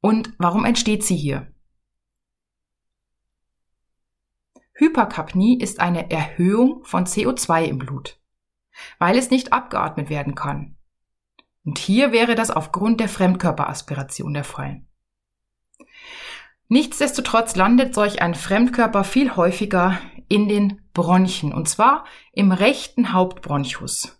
und 0.00 0.32
warum 0.38 0.64
entsteht 0.64 1.04
sie 1.04 1.16
hier? 1.16 1.52
Hyperkapnie 4.74 5.58
ist 5.58 5.80
eine 5.80 6.10
Erhöhung 6.10 6.84
von 6.84 7.04
CO2 7.04 7.64
im 7.64 7.78
Blut, 7.78 8.20
weil 8.98 9.18
es 9.18 9.30
nicht 9.30 9.52
abgeatmet 9.52 10.08
werden 10.08 10.36
kann. 10.36 10.76
Und 11.64 11.78
hier 11.78 12.12
wäre 12.12 12.36
das 12.36 12.52
aufgrund 12.52 13.00
der 13.00 13.08
Fremdkörperaspiration 13.08 14.32
der 14.34 14.44
Fall. 14.44 14.82
Nichtsdestotrotz 16.68 17.56
landet 17.56 17.94
solch 17.94 18.22
ein 18.22 18.34
Fremdkörper 18.34 19.02
viel 19.02 19.34
häufiger 19.34 19.98
in 20.28 20.48
den 20.48 20.82
Bronchien, 20.92 21.52
und 21.52 21.68
zwar 21.68 22.04
im 22.32 22.52
rechten 22.52 23.12
Hauptbronchus, 23.12 24.17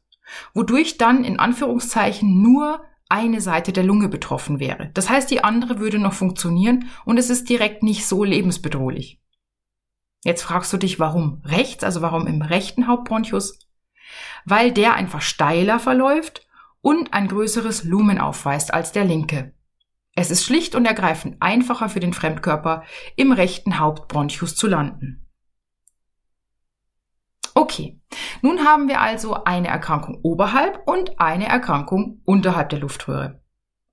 wodurch 0.54 0.98
dann 0.98 1.24
in 1.24 1.38
Anführungszeichen 1.38 2.42
nur 2.42 2.84
eine 3.08 3.40
Seite 3.40 3.72
der 3.72 3.84
Lunge 3.84 4.08
betroffen 4.08 4.60
wäre. 4.60 4.90
Das 4.94 5.08
heißt, 5.08 5.30
die 5.30 5.42
andere 5.42 5.78
würde 5.78 5.98
noch 5.98 6.12
funktionieren 6.12 6.90
und 7.04 7.18
es 7.18 7.30
ist 7.30 7.48
direkt 7.48 7.82
nicht 7.82 8.06
so 8.06 8.24
lebensbedrohlich. 8.24 9.20
Jetzt 10.24 10.42
fragst 10.42 10.72
du 10.72 10.76
dich, 10.76 10.98
warum 10.98 11.40
rechts, 11.44 11.84
also 11.84 12.02
warum 12.02 12.26
im 12.26 12.42
rechten 12.42 12.86
Hauptbronchus? 12.86 13.60
Weil 14.44 14.72
der 14.72 14.94
einfach 14.94 15.22
steiler 15.22 15.78
verläuft 15.78 16.46
und 16.80 17.14
ein 17.14 17.28
größeres 17.28 17.84
Lumen 17.84 18.18
aufweist 18.18 18.74
als 18.74 18.92
der 18.92 19.04
linke. 19.04 19.54
Es 20.14 20.30
ist 20.30 20.44
schlicht 20.44 20.74
und 20.74 20.84
ergreifend 20.84 21.36
einfacher 21.40 21.88
für 21.88 22.00
den 22.00 22.12
Fremdkörper, 22.12 22.82
im 23.16 23.30
rechten 23.32 23.78
Hauptbronchus 23.78 24.56
zu 24.56 24.66
landen. 24.66 25.28
Okay, 27.54 27.97
nun 28.42 28.64
haben 28.64 28.88
wir 28.88 29.00
also 29.00 29.44
eine 29.44 29.68
Erkrankung 29.68 30.20
oberhalb 30.22 30.86
und 30.86 31.20
eine 31.20 31.46
Erkrankung 31.46 32.20
unterhalb 32.24 32.70
der 32.70 32.78
Luftröhre. 32.78 33.42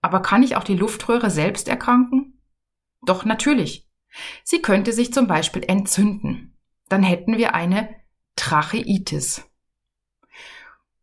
Aber 0.01 0.21
kann 0.21 0.43
ich 0.43 0.55
auch 0.55 0.63
die 0.63 0.75
Luftröhre 0.75 1.29
selbst 1.29 1.67
erkranken? 1.67 2.41
Doch 3.01 3.25
natürlich. 3.25 3.89
Sie 4.43 4.61
könnte 4.61 4.93
sich 4.93 5.13
zum 5.13 5.27
Beispiel 5.27 5.63
entzünden. 5.67 6.57
Dann 6.87 7.03
hätten 7.03 7.37
wir 7.37 7.55
eine 7.55 7.89
Tracheitis 8.35 9.49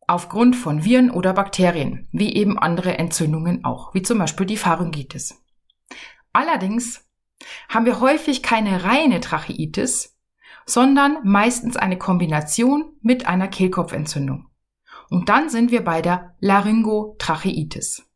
aufgrund 0.06 0.56
von 0.56 0.84
Viren 0.84 1.10
oder 1.10 1.32
Bakterien, 1.32 2.08
wie 2.12 2.34
eben 2.34 2.58
andere 2.58 2.98
Entzündungen 2.98 3.64
auch, 3.64 3.94
wie 3.94 4.02
zum 4.02 4.18
Beispiel 4.18 4.46
die 4.46 4.56
Pharyngitis. 4.56 5.42
Allerdings 6.32 7.08
haben 7.68 7.86
wir 7.86 8.00
häufig 8.00 8.42
keine 8.42 8.84
reine 8.84 9.20
Tracheitis, 9.20 10.11
sondern 10.66 11.18
meistens 11.24 11.76
eine 11.76 11.98
Kombination 11.98 12.96
mit 13.00 13.26
einer 13.26 13.48
Kehlkopfentzündung. 13.48 14.48
Und 15.10 15.28
dann 15.28 15.50
sind 15.50 15.70
wir 15.70 15.84
bei 15.84 16.00
der 16.02 16.36
Laryngotracheitis. 16.40 18.08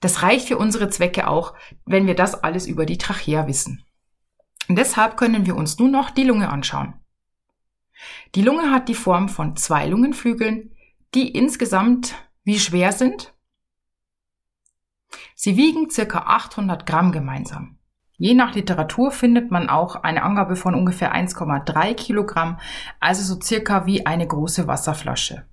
Das 0.00 0.22
reicht 0.22 0.48
für 0.48 0.58
unsere 0.58 0.88
Zwecke 0.88 1.26
auch, 1.26 1.54
wenn 1.84 2.06
wir 2.06 2.14
das 2.14 2.34
alles 2.34 2.66
über 2.66 2.86
die 2.86 2.98
Trachea 2.98 3.46
wissen. 3.46 3.84
Und 4.68 4.76
deshalb 4.76 5.16
können 5.16 5.46
wir 5.46 5.56
uns 5.56 5.78
nun 5.78 5.90
noch 5.90 6.10
die 6.10 6.24
Lunge 6.24 6.48
anschauen. 6.48 6.94
Die 8.34 8.42
Lunge 8.42 8.70
hat 8.70 8.88
die 8.88 8.94
Form 8.94 9.28
von 9.28 9.56
zwei 9.56 9.86
Lungenflügeln, 9.86 10.74
die 11.14 11.28
insgesamt 11.28 12.14
wie 12.44 12.58
schwer 12.58 12.92
sind? 12.92 13.34
Sie 15.34 15.56
wiegen 15.56 15.90
circa 15.90 16.20
800 16.20 16.86
Gramm 16.86 17.12
gemeinsam. 17.12 17.79
Je 18.20 18.34
nach 18.34 18.54
Literatur 18.54 19.12
findet 19.12 19.50
man 19.50 19.70
auch 19.70 19.96
eine 19.96 20.22
Angabe 20.22 20.54
von 20.54 20.74
ungefähr 20.74 21.14
1,3 21.14 21.94
Kilogramm, 21.94 22.58
also 23.00 23.22
so 23.22 23.40
circa 23.40 23.86
wie 23.86 24.04
eine 24.04 24.26
große 24.26 24.66
Wasserflasche. 24.66 25.46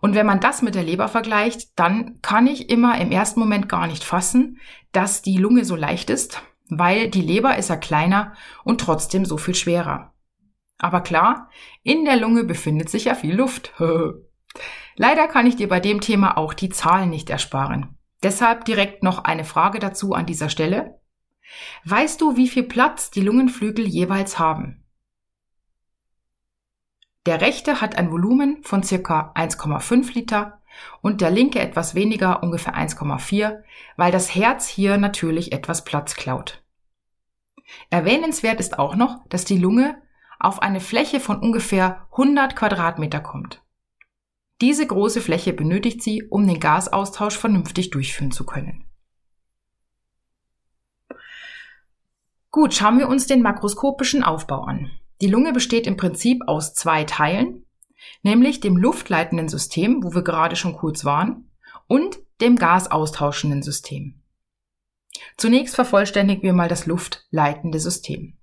Und 0.00 0.14
wenn 0.14 0.26
man 0.26 0.38
das 0.38 0.62
mit 0.62 0.76
der 0.76 0.84
Leber 0.84 1.08
vergleicht, 1.08 1.76
dann 1.76 2.20
kann 2.22 2.46
ich 2.46 2.70
immer 2.70 3.00
im 3.00 3.10
ersten 3.10 3.40
Moment 3.40 3.68
gar 3.68 3.88
nicht 3.88 4.04
fassen, 4.04 4.60
dass 4.92 5.22
die 5.22 5.38
Lunge 5.38 5.64
so 5.64 5.74
leicht 5.74 6.08
ist, 6.08 6.40
weil 6.70 7.10
die 7.10 7.20
Leber 7.20 7.56
ist 7.56 7.68
ja 7.68 7.76
kleiner 7.76 8.34
und 8.62 8.80
trotzdem 8.80 9.24
so 9.24 9.36
viel 9.36 9.56
schwerer. 9.56 10.14
Aber 10.78 11.00
klar, 11.00 11.50
in 11.82 12.04
der 12.04 12.16
Lunge 12.16 12.44
befindet 12.44 12.90
sich 12.90 13.06
ja 13.06 13.16
viel 13.16 13.34
Luft. 13.34 13.74
Leider 14.94 15.26
kann 15.26 15.46
ich 15.46 15.56
dir 15.56 15.66
bei 15.66 15.80
dem 15.80 16.00
Thema 16.00 16.36
auch 16.36 16.54
die 16.54 16.68
Zahlen 16.68 17.10
nicht 17.10 17.28
ersparen. 17.28 17.98
Deshalb 18.22 18.66
direkt 18.66 19.02
noch 19.02 19.24
eine 19.24 19.44
Frage 19.44 19.80
dazu 19.80 20.14
an 20.14 20.26
dieser 20.26 20.48
Stelle. 20.48 21.00
Weißt 21.84 22.20
du, 22.20 22.36
wie 22.36 22.48
viel 22.48 22.64
Platz 22.64 23.10
die 23.10 23.20
Lungenflügel 23.20 23.86
jeweils 23.86 24.38
haben? 24.38 24.84
Der 27.26 27.40
rechte 27.40 27.80
hat 27.80 27.96
ein 27.96 28.10
Volumen 28.10 28.62
von 28.62 28.82
circa 28.82 29.32
1,5 29.34 30.14
Liter 30.14 30.62
und 31.02 31.20
der 31.20 31.30
linke 31.30 31.58
etwas 31.58 31.94
weniger, 31.94 32.42
ungefähr 32.42 32.76
1,4, 32.76 33.62
weil 33.96 34.12
das 34.12 34.34
Herz 34.34 34.68
hier 34.68 34.96
natürlich 34.96 35.52
etwas 35.52 35.84
Platz 35.84 36.14
klaut. 36.14 36.62
Erwähnenswert 37.90 38.60
ist 38.60 38.78
auch 38.78 38.94
noch, 38.94 39.26
dass 39.28 39.44
die 39.44 39.58
Lunge 39.58 40.00
auf 40.38 40.62
eine 40.62 40.80
Fläche 40.80 41.18
von 41.18 41.40
ungefähr 41.40 42.06
100 42.12 42.54
Quadratmeter 42.54 43.20
kommt. 43.20 43.62
Diese 44.60 44.86
große 44.86 45.20
Fläche 45.20 45.52
benötigt 45.52 46.02
sie, 46.02 46.22
um 46.24 46.46
den 46.46 46.60
Gasaustausch 46.60 47.36
vernünftig 47.36 47.90
durchführen 47.90 48.30
zu 48.30 48.46
können. 48.46 48.85
Gut, 52.56 52.72
schauen 52.72 52.98
wir 52.98 53.10
uns 53.10 53.26
den 53.26 53.42
makroskopischen 53.42 54.22
Aufbau 54.22 54.62
an. 54.62 54.90
Die 55.20 55.26
Lunge 55.26 55.52
besteht 55.52 55.86
im 55.86 55.98
Prinzip 55.98 56.40
aus 56.46 56.72
zwei 56.72 57.04
Teilen, 57.04 57.66
nämlich 58.22 58.60
dem 58.60 58.78
luftleitenden 58.78 59.50
System, 59.50 60.02
wo 60.02 60.14
wir 60.14 60.24
gerade 60.24 60.56
schon 60.56 60.74
kurz 60.74 61.04
waren, 61.04 61.50
und 61.86 62.18
dem 62.40 62.56
gasaustauschenden 62.56 63.62
System. 63.62 64.22
Zunächst 65.36 65.74
vervollständigen 65.74 66.44
wir 66.44 66.54
mal 66.54 66.70
das 66.70 66.86
luftleitende 66.86 67.78
System. 67.78 68.38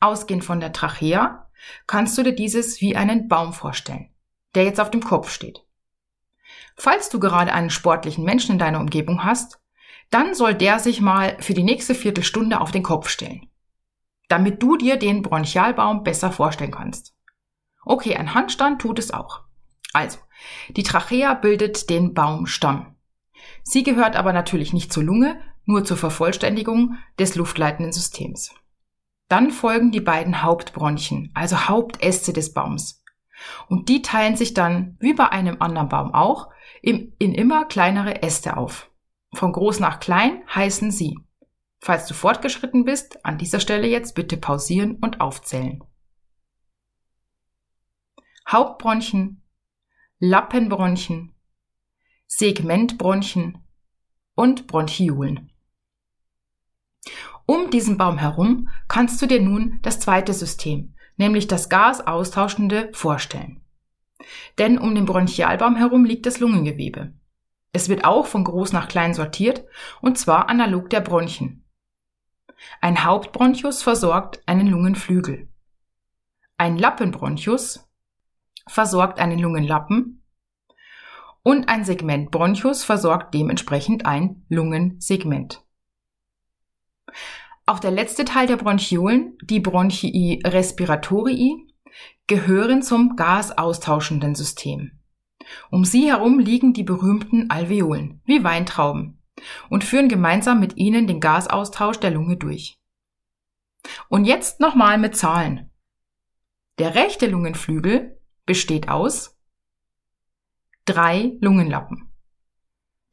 Ausgehend 0.00 0.44
von 0.44 0.60
der 0.60 0.74
Trachea 0.74 1.48
kannst 1.86 2.18
du 2.18 2.22
dir 2.22 2.34
dieses 2.34 2.82
wie 2.82 2.94
einen 2.94 3.26
Baum 3.26 3.54
vorstellen, 3.54 4.10
der 4.54 4.64
jetzt 4.64 4.80
auf 4.80 4.90
dem 4.90 5.02
Kopf 5.02 5.30
steht. 5.30 5.64
Falls 6.76 7.08
du 7.08 7.18
gerade 7.18 7.54
einen 7.54 7.70
sportlichen 7.70 8.22
Menschen 8.22 8.52
in 8.52 8.58
deiner 8.58 8.80
Umgebung 8.80 9.24
hast, 9.24 9.60
dann 10.10 10.34
soll 10.34 10.54
der 10.54 10.78
sich 10.78 11.00
mal 11.00 11.36
für 11.40 11.54
die 11.54 11.62
nächste 11.62 11.94
Viertelstunde 11.94 12.60
auf 12.60 12.72
den 12.72 12.82
Kopf 12.82 13.08
stellen, 13.08 13.48
damit 14.28 14.62
du 14.62 14.76
dir 14.76 14.96
den 14.96 15.22
Bronchialbaum 15.22 16.02
besser 16.02 16.32
vorstellen 16.32 16.72
kannst. 16.72 17.14
Okay, 17.84 18.16
ein 18.16 18.34
Handstand 18.34 18.82
tut 18.82 18.98
es 18.98 19.12
auch. 19.12 19.42
Also, 19.92 20.18
die 20.68 20.82
Trachea 20.82 21.34
bildet 21.34 21.90
den 21.90 22.14
Baumstamm. 22.14 22.96
Sie 23.62 23.82
gehört 23.82 24.16
aber 24.16 24.32
natürlich 24.32 24.72
nicht 24.72 24.92
zur 24.92 25.02
Lunge, 25.02 25.40
nur 25.64 25.84
zur 25.84 25.96
Vervollständigung 25.96 26.96
des 27.18 27.34
luftleitenden 27.36 27.92
Systems. 27.92 28.54
Dann 29.28 29.50
folgen 29.50 29.92
die 29.92 30.00
beiden 30.00 30.42
Hauptbronchien, 30.42 31.30
also 31.34 31.68
Hauptäste 31.68 32.32
des 32.32 32.52
Baums. 32.52 33.04
Und 33.68 33.88
die 33.88 34.02
teilen 34.02 34.36
sich 34.36 34.54
dann, 34.54 34.96
wie 35.00 35.14
bei 35.14 35.28
einem 35.28 35.56
anderen 35.60 35.88
Baum 35.88 36.12
auch, 36.12 36.50
in 36.82 37.14
immer 37.18 37.64
kleinere 37.66 38.22
Äste 38.22 38.56
auf. 38.56 38.89
Von 39.32 39.52
groß 39.52 39.80
nach 39.80 40.00
klein 40.00 40.42
heißen 40.54 40.90
sie. 40.90 41.18
Falls 41.80 42.06
du 42.06 42.14
fortgeschritten 42.14 42.84
bist, 42.84 43.24
an 43.24 43.38
dieser 43.38 43.60
Stelle 43.60 43.86
jetzt 43.86 44.14
bitte 44.14 44.36
pausieren 44.36 44.96
und 44.96 45.20
aufzählen. 45.20 45.82
Hauptbronchien, 48.46 49.42
Lappenbronchien, 50.18 51.34
Segmentbronchien 52.26 53.64
und 54.34 54.66
Bronchiolen. 54.66 55.52
Um 57.46 57.70
diesen 57.70 57.96
Baum 57.96 58.18
herum 58.18 58.68
kannst 58.88 59.22
du 59.22 59.26
dir 59.26 59.40
nun 59.40 59.78
das 59.82 60.00
zweite 60.00 60.34
System, 60.34 60.94
nämlich 61.16 61.48
das 61.48 61.68
gasaustauschende, 61.68 62.90
vorstellen. 62.92 63.60
Denn 64.58 64.78
um 64.78 64.94
den 64.94 65.06
Bronchialbaum 65.06 65.76
herum 65.76 66.04
liegt 66.04 66.26
das 66.26 66.40
Lungengewebe. 66.40 67.14
Es 67.72 67.88
wird 67.88 68.04
auch 68.04 68.26
von 68.26 68.44
groß 68.44 68.72
nach 68.72 68.88
klein 68.88 69.14
sortiert, 69.14 69.64
und 70.00 70.18
zwar 70.18 70.48
analog 70.48 70.90
der 70.90 71.00
Bronchien. 71.00 71.64
Ein 72.80 73.04
Hauptbronchus 73.04 73.82
versorgt 73.82 74.42
einen 74.46 74.66
Lungenflügel. 74.66 75.48
Ein 76.56 76.76
Lappenbronchus 76.76 77.88
versorgt 78.68 79.18
einen 79.18 79.38
Lungenlappen 79.38 80.22
und 81.42 81.68
ein 81.68 81.84
Segmentbronchus 81.84 82.84
versorgt 82.84 83.32
dementsprechend 83.34 84.04
ein 84.04 84.44
Lungensegment. 84.48 85.64
Auch 87.66 87.78
der 87.78 87.92
letzte 87.92 88.24
Teil 88.24 88.46
der 88.46 88.56
Bronchiolen, 88.56 89.38
die 89.42 89.60
Bronchii 89.60 90.42
respiratorii, 90.44 91.66
gehören 92.26 92.82
zum 92.82 93.16
gasaustauschenden 93.16 94.34
System. 94.34 94.99
Um 95.70 95.84
sie 95.84 96.06
herum 96.06 96.38
liegen 96.38 96.72
die 96.72 96.82
berühmten 96.82 97.50
Alveolen, 97.50 98.20
wie 98.24 98.44
Weintrauben, 98.44 99.20
und 99.68 99.84
führen 99.84 100.08
gemeinsam 100.08 100.60
mit 100.60 100.76
ihnen 100.76 101.06
den 101.06 101.20
Gasaustausch 101.20 101.98
der 101.98 102.10
Lunge 102.10 102.36
durch. 102.36 102.78
Und 104.08 104.24
jetzt 104.24 104.60
nochmal 104.60 104.98
mit 104.98 105.16
Zahlen. 105.16 105.70
Der 106.78 106.94
rechte 106.94 107.26
Lungenflügel 107.26 108.20
besteht 108.46 108.88
aus 108.88 109.38
drei 110.84 111.36
Lungenlappen. 111.40 112.10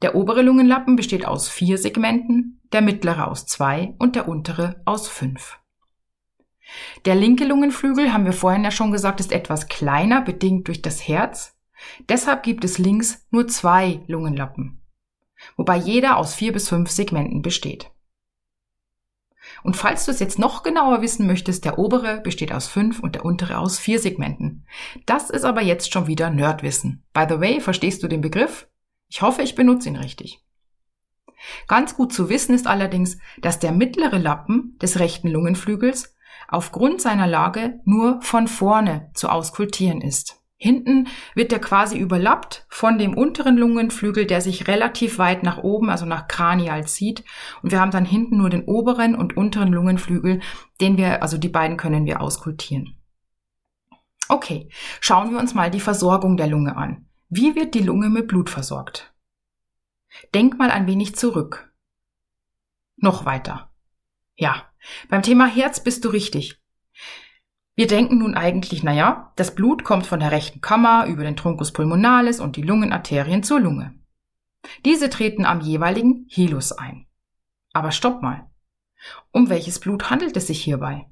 Der 0.01 0.15
obere 0.15 0.41
Lungenlappen 0.41 0.95
besteht 0.95 1.25
aus 1.25 1.49
vier 1.49 1.77
Segmenten, 1.77 2.61
der 2.71 2.81
mittlere 2.81 3.27
aus 3.27 3.45
zwei 3.45 3.95
und 3.97 4.15
der 4.15 4.27
untere 4.27 4.81
aus 4.85 5.07
fünf. 5.07 5.59
Der 7.05 7.15
linke 7.15 7.45
Lungenflügel, 7.45 8.13
haben 8.13 8.25
wir 8.25 8.33
vorhin 8.33 8.63
ja 8.63 8.71
schon 8.71 8.91
gesagt, 8.91 9.19
ist 9.19 9.31
etwas 9.31 9.67
kleiner, 9.67 10.21
bedingt 10.21 10.67
durch 10.67 10.81
das 10.81 11.07
Herz. 11.07 11.56
Deshalb 12.09 12.43
gibt 12.43 12.63
es 12.63 12.77
links 12.77 13.25
nur 13.31 13.47
zwei 13.47 14.01
Lungenlappen, 14.07 14.81
wobei 15.55 15.77
jeder 15.77 16.17
aus 16.17 16.33
vier 16.33 16.51
bis 16.51 16.69
fünf 16.69 16.89
Segmenten 16.89 17.41
besteht. 17.41 17.91
Und 19.63 19.75
falls 19.75 20.05
du 20.05 20.11
es 20.11 20.19
jetzt 20.19 20.39
noch 20.39 20.63
genauer 20.63 21.01
wissen 21.01 21.25
möchtest, 21.25 21.65
der 21.65 21.79
obere 21.79 22.21
besteht 22.21 22.51
aus 22.51 22.67
fünf 22.67 22.99
und 22.99 23.15
der 23.15 23.25
untere 23.25 23.57
aus 23.57 23.79
vier 23.79 23.99
Segmenten. 23.99 24.65
Das 25.05 25.29
ist 25.29 25.45
aber 25.45 25.61
jetzt 25.61 25.91
schon 25.91 26.07
wieder 26.07 26.29
Nerdwissen. 26.29 27.03
By 27.13 27.25
the 27.29 27.39
way, 27.39 27.61
verstehst 27.61 28.03
du 28.03 28.07
den 28.07 28.21
Begriff? 28.21 28.67
Ich 29.07 29.21
hoffe, 29.21 29.41
ich 29.41 29.55
benutze 29.55 29.89
ihn 29.89 29.95
richtig. 29.95 30.43
Ganz 31.67 31.95
gut 31.95 32.13
zu 32.13 32.29
wissen 32.29 32.53
ist 32.55 32.67
allerdings, 32.67 33.17
dass 33.39 33.59
der 33.59 33.71
mittlere 33.71 34.17
Lappen 34.17 34.77
des 34.81 34.99
rechten 34.99 35.29
Lungenflügels 35.29 36.15
aufgrund 36.47 37.01
seiner 37.01 37.27
Lage 37.27 37.79
nur 37.85 38.21
von 38.21 38.47
vorne 38.47 39.11
zu 39.13 39.29
auskultieren 39.29 40.01
ist. 40.01 40.41
Hinten 40.59 41.07
wird 41.35 41.53
er 41.53 41.59
quasi 41.59 41.99
überlappt 41.99 42.65
von 42.67 42.97
dem 42.97 43.13
unteren 43.15 43.57
Lungenflügel, 43.57 44.25
der 44.25 44.41
sich 44.41 44.67
relativ 44.67 45.19
weit 45.19 45.43
nach 45.43 45.59
oben, 45.59 45.91
also 45.91 46.07
nach 46.07 46.27
Kranial 46.27 46.87
zieht. 46.87 47.23
Und 47.61 47.71
wir 47.71 47.79
haben 47.79 47.91
dann 47.91 48.05
hinten 48.05 48.37
nur 48.37 48.49
den 48.49 48.65
oberen 48.65 49.15
und 49.15 49.37
unteren 49.37 49.71
Lungenflügel, 49.71 50.41
den 50.81 50.97
wir, 50.97 51.21
also 51.21 51.37
die 51.37 51.49
beiden 51.49 51.77
können 51.77 52.07
wir 52.07 52.21
auskultieren. 52.21 52.95
Okay, 54.29 54.69
schauen 54.99 55.31
wir 55.31 55.39
uns 55.39 55.53
mal 55.53 55.69
die 55.69 55.79
Versorgung 55.79 56.37
der 56.37 56.47
Lunge 56.47 56.75
an. 56.75 57.05
Wie 57.29 57.55
wird 57.55 57.75
die 57.75 57.83
Lunge 57.83 58.09
mit 58.09 58.27
Blut 58.27 58.49
versorgt? 58.49 59.13
Denk 60.33 60.57
mal 60.57 60.71
ein 60.71 60.87
wenig 60.87 61.15
zurück. 61.15 61.71
Noch 62.95 63.25
weiter. 63.25 63.71
Ja, 64.35 64.65
beim 65.09 65.21
Thema 65.21 65.45
Herz 65.45 65.83
bist 65.83 66.03
du 66.03 66.09
richtig. 66.09 66.59
Wir 67.77 67.85
denken 67.85 68.17
nun 68.17 68.33
eigentlich, 68.33 68.81
naja, 68.81 69.31
das 69.35 69.53
Blut 69.53 69.83
kommt 69.83 70.07
von 70.07 70.19
der 70.19 70.31
rechten 70.31 70.61
Kammer 70.61 71.05
über 71.05 71.23
den 71.23 71.35
Truncus 71.35 71.71
pulmonalis 71.71 72.39
und 72.39 72.55
die 72.55 72.63
Lungenarterien 72.63 73.43
zur 73.43 73.59
Lunge. 73.59 73.93
Diese 74.83 75.11
treten 75.11 75.45
am 75.45 75.61
jeweiligen 75.61 76.25
Hilus 76.27 76.71
ein. 76.71 77.05
Aber 77.73 77.91
stopp 77.91 78.23
mal. 78.23 78.49
Um 79.31 79.51
welches 79.51 79.79
Blut 79.79 80.09
handelt 80.09 80.35
es 80.35 80.47
sich 80.47 80.59
hierbei? 80.63 81.05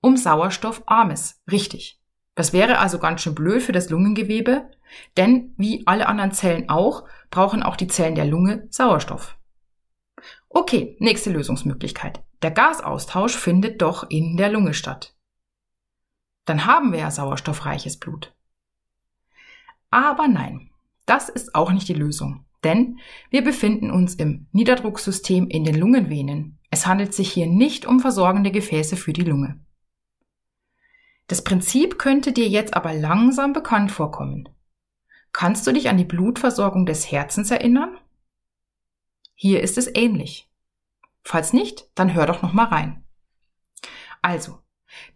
Um 0.00 0.16
sauerstoffarmes, 0.16 1.42
richtig. 1.52 2.00
Das 2.34 2.54
wäre 2.54 2.78
also 2.78 2.98
ganz 2.98 3.20
schön 3.20 3.34
blöd 3.34 3.62
für 3.62 3.72
das 3.72 3.90
Lungengewebe, 3.90 4.70
denn 5.18 5.52
wie 5.58 5.86
alle 5.86 6.08
anderen 6.08 6.32
Zellen 6.32 6.70
auch, 6.70 7.06
brauchen 7.30 7.62
auch 7.62 7.76
die 7.76 7.88
Zellen 7.88 8.14
der 8.14 8.24
Lunge 8.24 8.66
Sauerstoff. 8.70 9.36
Okay, 10.48 10.96
nächste 11.00 11.30
Lösungsmöglichkeit. 11.30 12.22
Der 12.42 12.50
Gasaustausch 12.50 13.36
findet 13.36 13.82
doch 13.82 14.08
in 14.08 14.36
der 14.36 14.50
Lunge 14.50 14.74
statt. 14.74 15.14
Dann 16.46 16.66
haben 16.66 16.92
wir 16.92 17.00
ja 17.00 17.10
sauerstoffreiches 17.10 17.98
Blut. 17.98 18.34
Aber 19.90 20.26
nein, 20.28 20.70
das 21.06 21.28
ist 21.28 21.54
auch 21.54 21.72
nicht 21.72 21.88
die 21.88 21.94
Lösung, 21.94 22.44
denn 22.64 22.98
wir 23.30 23.42
befinden 23.42 23.90
uns 23.90 24.14
im 24.14 24.46
Niederdrucksystem 24.52 25.48
in 25.48 25.64
den 25.64 25.74
Lungenvenen. 25.74 26.58
Es 26.70 26.86
handelt 26.86 27.12
sich 27.12 27.32
hier 27.32 27.46
nicht 27.46 27.84
um 27.84 28.00
versorgende 28.00 28.50
Gefäße 28.50 28.96
für 28.96 29.12
die 29.12 29.24
Lunge. 29.24 29.60
Das 31.26 31.44
Prinzip 31.44 31.98
könnte 31.98 32.32
dir 32.32 32.48
jetzt 32.48 32.74
aber 32.74 32.92
langsam 32.92 33.52
bekannt 33.52 33.92
vorkommen. 33.92 34.48
Kannst 35.32 35.66
du 35.66 35.72
dich 35.72 35.88
an 35.88 35.96
die 35.96 36.04
Blutversorgung 36.04 36.86
des 36.86 37.10
Herzens 37.10 37.50
erinnern? 37.50 37.96
Hier 39.34 39.62
ist 39.62 39.78
es 39.78 39.94
ähnlich. 39.94 40.49
Falls 41.22 41.52
nicht, 41.52 41.90
dann 41.94 42.14
hör 42.14 42.26
doch 42.26 42.42
noch 42.42 42.52
mal 42.52 42.64
rein. 42.64 43.04
Also, 44.22 44.58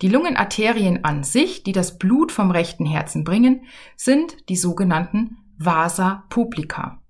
die 0.02 0.08
Lungenarterien 0.08 1.04
an 1.04 1.24
sich, 1.24 1.62
die 1.62 1.72
das 1.72 1.98
Blut 1.98 2.32
vom 2.32 2.50
rechten 2.50 2.86
Herzen 2.86 3.24
bringen, 3.24 3.66
sind 3.96 4.48
die 4.48 4.56
sogenannten 4.56 5.38
Vasa 5.58 6.24
publica. 6.30 7.02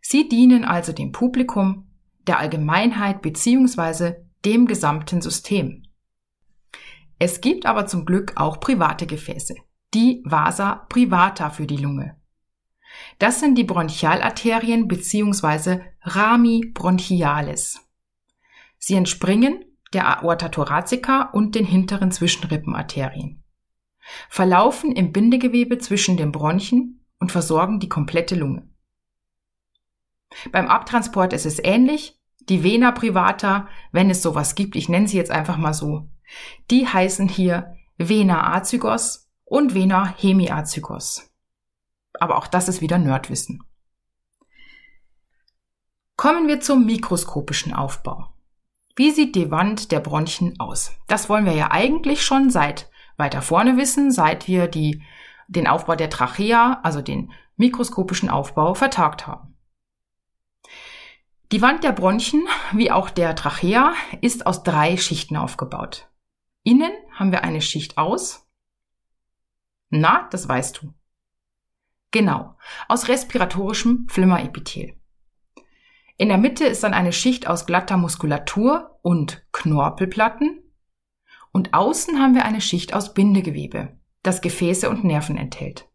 Sie 0.00 0.28
dienen 0.28 0.64
also 0.64 0.92
dem 0.92 1.12
Publikum, 1.12 1.90
der 2.26 2.38
Allgemeinheit 2.38 3.22
bzw. 3.22 4.14
dem 4.44 4.66
gesamten 4.66 5.20
System. 5.20 5.84
Es 7.18 7.40
gibt 7.40 7.66
aber 7.66 7.86
zum 7.86 8.06
Glück 8.06 8.32
auch 8.36 8.60
private 8.60 9.06
Gefäße, 9.06 9.56
die 9.92 10.22
Vasa 10.24 10.86
privata 10.88 11.50
für 11.50 11.66
die 11.66 11.76
Lunge. 11.76 12.16
Das 13.18 13.40
sind 13.40 13.56
die 13.56 13.64
Bronchialarterien 13.64 14.88
bzw. 14.88 15.80
Rami 16.02 16.70
bronchialis. 16.72 17.89
Sie 18.80 18.96
entspringen 18.96 19.64
der 19.92 20.08
Aorta 20.08 20.48
thoracica 20.48 21.30
und 21.32 21.54
den 21.54 21.64
hinteren 21.64 22.10
Zwischenrippenarterien, 22.10 23.44
verlaufen 24.28 24.90
im 24.90 25.12
Bindegewebe 25.12 25.78
zwischen 25.78 26.16
den 26.16 26.32
Bronchien 26.32 27.04
und 27.20 27.30
versorgen 27.30 27.78
die 27.78 27.88
komplette 27.88 28.34
Lunge. 28.34 28.68
Beim 30.50 30.66
Abtransport 30.66 31.32
ist 31.32 31.46
es 31.46 31.62
ähnlich. 31.62 32.18
Die 32.48 32.64
Vena 32.64 32.90
privata, 32.90 33.68
wenn 33.92 34.10
es 34.10 34.22
sowas 34.22 34.56
gibt, 34.56 34.74
ich 34.74 34.88
nenne 34.88 35.06
sie 35.06 35.16
jetzt 35.16 35.30
einfach 35.30 35.56
mal 35.56 35.74
so, 35.74 36.08
die 36.72 36.88
heißen 36.88 37.28
hier 37.28 37.76
Vena 37.98 38.52
azygos 38.54 39.30
und 39.44 39.74
Vena 39.74 40.14
hemiazygos 40.16 41.30
aber 42.20 42.36
auch 42.36 42.46
das 42.46 42.68
ist 42.68 42.80
wieder 42.80 42.98
Nerdwissen. 42.98 43.64
Kommen 46.16 46.48
wir 46.48 46.60
zum 46.60 46.84
mikroskopischen 46.84 47.72
Aufbau. 47.72 48.28
Wie 48.96 49.10
sieht 49.10 49.34
die 49.34 49.50
Wand 49.50 49.92
der 49.92 50.00
Bronchien 50.00 50.58
aus? 50.58 50.92
Das 51.06 51.28
wollen 51.28 51.44
wir 51.44 51.54
ja 51.54 51.70
eigentlich 51.70 52.22
schon 52.22 52.50
seit 52.50 52.90
weiter 53.16 53.42
vorne 53.42 53.76
wissen, 53.76 54.10
seit 54.10 54.48
wir 54.48 54.66
die, 54.66 55.02
den 55.48 55.66
Aufbau 55.66 55.94
der 55.94 56.10
Trachea, 56.10 56.80
also 56.82 57.00
den 57.00 57.32
mikroskopischen 57.56 58.30
Aufbau, 58.30 58.74
vertagt 58.74 59.26
haben. 59.26 59.56
Die 61.52 61.62
Wand 61.62 61.82
der 61.82 61.92
Bronchien, 61.92 62.46
wie 62.72 62.90
auch 62.90 63.10
der 63.10 63.34
Trachea, 63.34 63.92
ist 64.20 64.46
aus 64.46 64.62
drei 64.62 64.96
Schichten 64.96 65.36
aufgebaut. 65.36 66.08
Innen 66.62 66.92
haben 67.14 67.32
wir 67.32 67.42
eine 67.42 67.60
Schicht 67.60 67.98
aus. 67.98 68.46
Na, 69.88 70.28
das 70.30 70.48
weißt 70.48 70.80
du. 70.80 70.94
Genau, 72.12 72.56
aus 72.88 73.08
respiratorischem 73.08 74.06
Flimmerepithel. 74.08 74.99
In 76.20 76.28
der 76.28 76.36
Mitte 76.36 76.66
ist 76.66 76.82
dann 76.82 76.92
eine 76.92 77.14
Schicht 77.14 77.46
aus 77.46 77.64
glatter 77.64 77.96
Muskulatur 77.96 78.98
und 79.00 79.42
Knorpelplatten 79.52 80.62
und 81.50 81.72
außen 81.72 82.20
haben 82.20 82.34
wir 82.34 82.44
eine 82.44 82.60
Schicht 82.60 82.92
aus 82.92 83.14
Bindegewebe, 83.14 83.98
das 84.22 84.42
Gefäße 84.42 84.90
und 84.90 85.02
Nerven 85.02 85.38
enthält. 85.38 85.88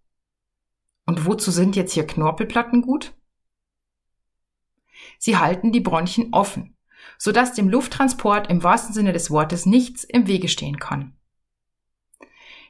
Und 1.05 1.27
wozu 1.27 1.51
sind 1.51 1.75
jetzt 1.75 1.93
hier 1.93 2.07
Knorpelplatten 2.07 2.81
gut? 2.81 3.13
Sie 5.19 5.37
halten 5.37 5.71
die 5.71 5.79
Bronchien 5.79 6.33
offen, 6.33 6.75
sodass 7.19 7.53
dem 7.53 7.69
Lufttransport 7.69 8.49
im 8.49 8.63
wahrsten 8.63 8.95
Sinne 8.95 9.13
des 9.13 9.29
Wortes 9.29 9.67
nichts 9.67 10.03
im 10.03 10.25
Wege 10.25 10.47
stehen 10.47 10.79
kann. 10.79 11.15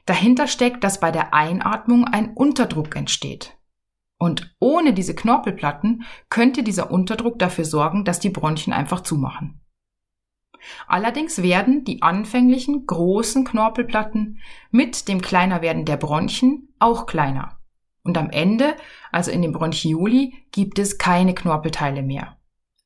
Dahinter 0.04 0.46
steckt, 0.46 0.84
dass 0.84 1.00
bei 1.00 1.10
der 1.10 1.32
Einatmung 1.32 2.04
ein 2.04 2.34
Unterdruck 2.34 2.96
entsteht. 2.96 3.55
Und 4.18 4.54
ohne 4.58 4.94
diese 4.94 5.14
Knorpelplatten 5.14 6.04
könnte 6.30 6.62
dieser 6.62 6.90
Unterdruck 6.90 7.38
dafür 7.38 7.64
sorgen, 7.64 8.04
dass 8.04 8.18
die 8.18 8.30
Bronchien 8.30 8.72
einfach 8.72 9.00
zumachen. 9.02 9.60
Allerdings 10.86 11.42
werden 11.42 11.84
die 11.84 12.02
anfänglichen 12.02 12.86
großen 12.86 13.44
Knorpelplatten 13.44 14.40
mit 14.70 15.08
dem 15.08 15.20
Kleinerwerden 15.20 15.84
der 15.84 15.96
Bronchien 15.96 16.74
auch 16.78 17.06
kleiner. 17.06 17.58
Und 18.02 18.16
am 18.18 18.30
Ende, 18.30 18.76
also 19.12 19.30
in 19.30 19.42
den 19.42 19.52
Bronchioli, 19.52 20.46
gibt 20.52 20.78
es 20.78 20.98
keine 20.98 21.34
Knorpelteile 21.34 22.02
mehr. 22.02 22.36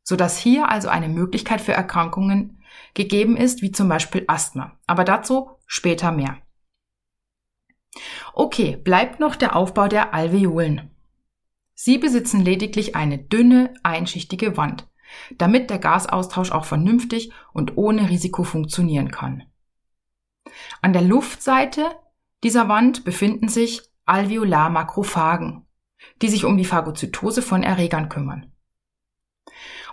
Sodass 0.02 0.38
hier 0.38 0.70
also 0.70 0.88
eine 0.88 1.08
Möglichkeit 1.08 1.60
für 1.60 1.72
Erkrankungen 1.72 2.62
gegeben 2.94 3.36
ist, 3.36 3.62
wie 3.62 3.70
zum 3.70 3.88
Beispiel 3.88 4.24
Asthma. 4.26 4.78
Aber 4.86 5.04
dazu 5.04 5.50
später 5.66 6.10
mehr. 6.10 6.38
Okay, 8.32 8.76
bleibt 8.76 9.20
noch 9.20 9.36
der 9.36 9.54
Aufbau 9.56 9.88
der 9.88 10.14
Alveolen. 10.14 10.90
Sie 11.82 11.96
besitzen 11.96 12.44
lediglich 12.44 12.94
eine 12.94 13.16
dünne, 13.16 13.72
einschichtige 13.82 14.58
Wand, 14.58 14.86
damit 15.38 15.70
der 15.70 15.78
Gasaustausch 15.78 16.52
auch 16.52 16.66
vernünftig 16.66 17.32
und 17.54 17.78
ohne 17.78 18.10
Risiko 18.10 18.42
funktionieren 18.42 19.10
kann. 19.10 19.44
An 20.82 20.92
der 20.92 21.00
Luftseite 21.00 21.86
dieser 22.44 22.68
Wand 22.68 23.02
befinden 23.04 23.48
sich 23.48 23.80
Alveolarmakrophagen, 24.04 25.66
die 26.20 26.28
sich 26.28 26.44
um 26.44 26.58
die 26.58 26.66
Phagozytose 26.66 27.40
von 27.40 27.62
Erregern 27.62 28.10
kümmern. 28.10 28.52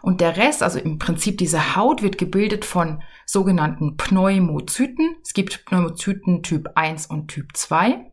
Und 0.01 0.19
der 0.19 0.35
Rest, 0.35 0.63
also 0.63 0.79
im 0.79 0.99
Prinzip 0.99 1.37
diese 1.37 1.77
Haut, 1.77 2.01
wird 2.01 2.17
gebildet 2.17 2.65
von 2.65 3.01
sogenannten 3.25 3.95
Pneumozyten. 3.95 5.15
Es 5.23 5.31
gibt 5.31 5.63
Pneumozyten 5.63 6.43
Typ 6.43 6.69
1 6.75 7.05
und 7.05 7.29
Typ 7.29 7.55
2. 7.55 8.11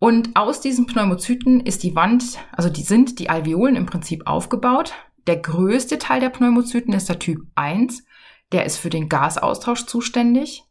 Und 0.00 0.34
aus 0.34 0.62
diesen 0.62 0.86
Pneumozyten 0.86 1.60
ist 1.60 1.82
die 1.82 1.94
Wand, 1.94 2.38
also 2.52 2.70
die 2.70 2.82
sind 2.82 3.18
die 3.18 3.28
Alveolen 3.28 3.76
im 3.76 3.84
Prinzip 3.84 4.26
aufgebaut. 4.26 4.94
Der 5.26 5.36
größte 5.36 5.98
Teil 5.98 6.20
der 6.20 6.30
Pneumozyten 6.30 6.94
ist 6.94 7.10
der 7.10 7.18
Typ 7.18 7.46
1. 7.54 8.02
Der 8.50 8.64
ist 8.64 8.78
für 8.78 8.88
den 8.88 9.10
Gasaustausch 9.10 9.84
zuständig. 9.84 10.64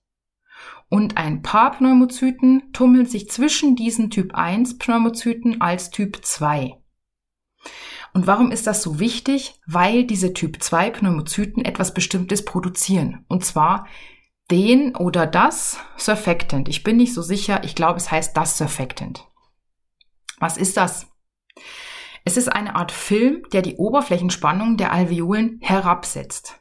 Und 0.90 1.18
ein 1.18 1.44
paar 1.44 1.72
Pneumozyten 1.72 2.74
tummeln 2.74 3.06
sich 3.06 3.30
zwischen 3.30 3.76
diesen 3.76 4.10
Typ 4.10 4.34
1 4.34 4.80
Pneumozyten 4.80 5.62
als 5.62 5.92
Typ 5.92 6.26
2. 6.26 6.82
Und 8.14 8.26
warum 8.26 8.50
ist 8.50 8.66
das 8.66 8.82
so 8.82 9.00
wichtig? 9.00 9.62
Weil 9.68 10.06
diese 10.06 10.34
Typ 10.34 10.64
2 10.64 10.90
Pneumozyten 10.90 11.64
etwas 11.64 11.94
Bestimmtes 11.94 12.44
produzieren. 12.46 13.26
Und 13.28 13.46
zwar 13.46 13.86
den 14.52 14.96
oder 14.96 15.28
das 15.28 15.80
Surfactant. 15.98 16.70
Ich 16.70 16.84
bin 16.84 16.98
nicht 16.98 17.14
so 17.14 17.22
sicher. 17.22 17.64
Ich 17.64 17.76
glaube, 17.76 17.98
es 17.98 18.12
heißt 18.12 18.36
das 18.36 18.58
Surfactant. 18.58 19.28
Was 20.40 20.58
ist 20.58 20.78
das? 20.78 21.08
Es 22.26 22.38
ist 22.38 22.50
eine 22.50 22.76
Art 22.76 22.92
Film, 22.92 23.44
der 23.54 23.62
die 23.62 23.76
Oberflächenspannung 23.76 24.78
der 24.78 24.92
Alveolen 24.92 25.60
herabsetzt. 25.62 26.60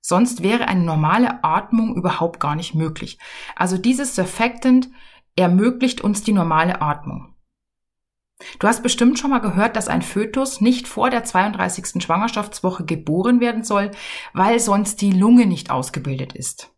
Sonst 0.00 0.42
wäre 0.42 0.68
eine 0.68 0.82
normale 0.82 1.44
Atmung 1.44 1.96
überhaupt 1.96 2.40
gar 2.40 2.56
nicht 2.56 2.74
möglich. 2.74 3.18
Also 3.54 3.78
dieses 3.78 4.14
Surfactant 4.16 4.90
ermöglicht 5.36 6.00
uns 6.00 6.22
die 6.24 6.32
normale 6.32 6.82
Atmung. 6.82 7.34
Du 8.58 8.66
hast 8.66 8.82
bestimmt 8.82 9.20
schon 9.20 9.30
mal 9.30 9.38
gehört, 9.38 9.76
dass 9.76 9.86
ein 9.86 10.02
Fötus 10.02 10.60
nicht 10.60 10.88
vor 10.88 11.10
der 11.10 11.22
32. 11.22 12.02
Schwangerschaftswoche 12.02 12.84
geboren 12.84 13.40
werden 13.40 13.62
soll, 13.62 13.92
weil 14.32 14.58
sonst 14.58 15.00
die 15.00 15.12
Lunge 15.12 15.46
nicht 15.46 15.70
ausgebildet 15.70 16.32
ist. 16.32 16.72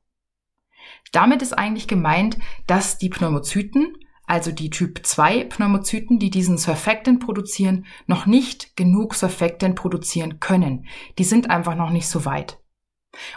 Damit 1.14 1.42
ist 1.42 1.52
eigentlich 1.56 1.86
gemeint, 1.86 2.38
dass 2.66 2.98
die 2.98 3.08
Pneumozyten, 3.08 3.96
also 4.26 4.50
die 4.50 4.68
Typ 4.68 5.06
2 5.06 5.44
Pneumozyten, 5.44 6.18
die 6.18 6.28
diesen 6.28 6.58
Surfactant 6.58 7.20
produzieren, 7.20 7.86
noch 8.08 8.26
nicht 8.26 8.76
genug 8.76 9.14
Surfactant 9.14 9.76
produzieren 9.76 10.40
können. 10.40 10.86
Die 11.18 11.24
sind 11.24 11.50
einfach 11.50 11.76
noch 11.76 11.90
nicht 11.90 12.08
so 12.08 12.24
weit. 12.24 12.58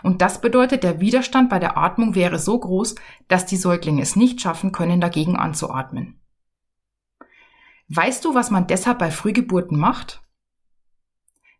Und 0.02 0.24
das 0.24 0.42
bedeutet, 0.42 0.82
der 0.82 1.00
Widerstand 1.02 1.52
bei 1.52 1.60
der 1.60 1.78
Atmung 1.78 2.16
wäre 2.16 2.40
so 2.40 2.60
groß, 2.60 2.96
dass 3.28 3.46
die 3.46 3.58
Säuglinge 3.58 4.02
es 4.02 4.16
nicht 4.16 4.42
schaffen 4.42 4.72
können, 4.72 5.00
dagegen 5.00 5.36
anzuatmen. 5.36 6.20
Weißt 7.90 8.26
du, 8.26 8.34
was 8.34 8.50
man 8.50 8.66
deshalb 8.66 8.98
bei 8.98 9.12
Frühgeburten 9.12 9.78
macht? 9.78 10.24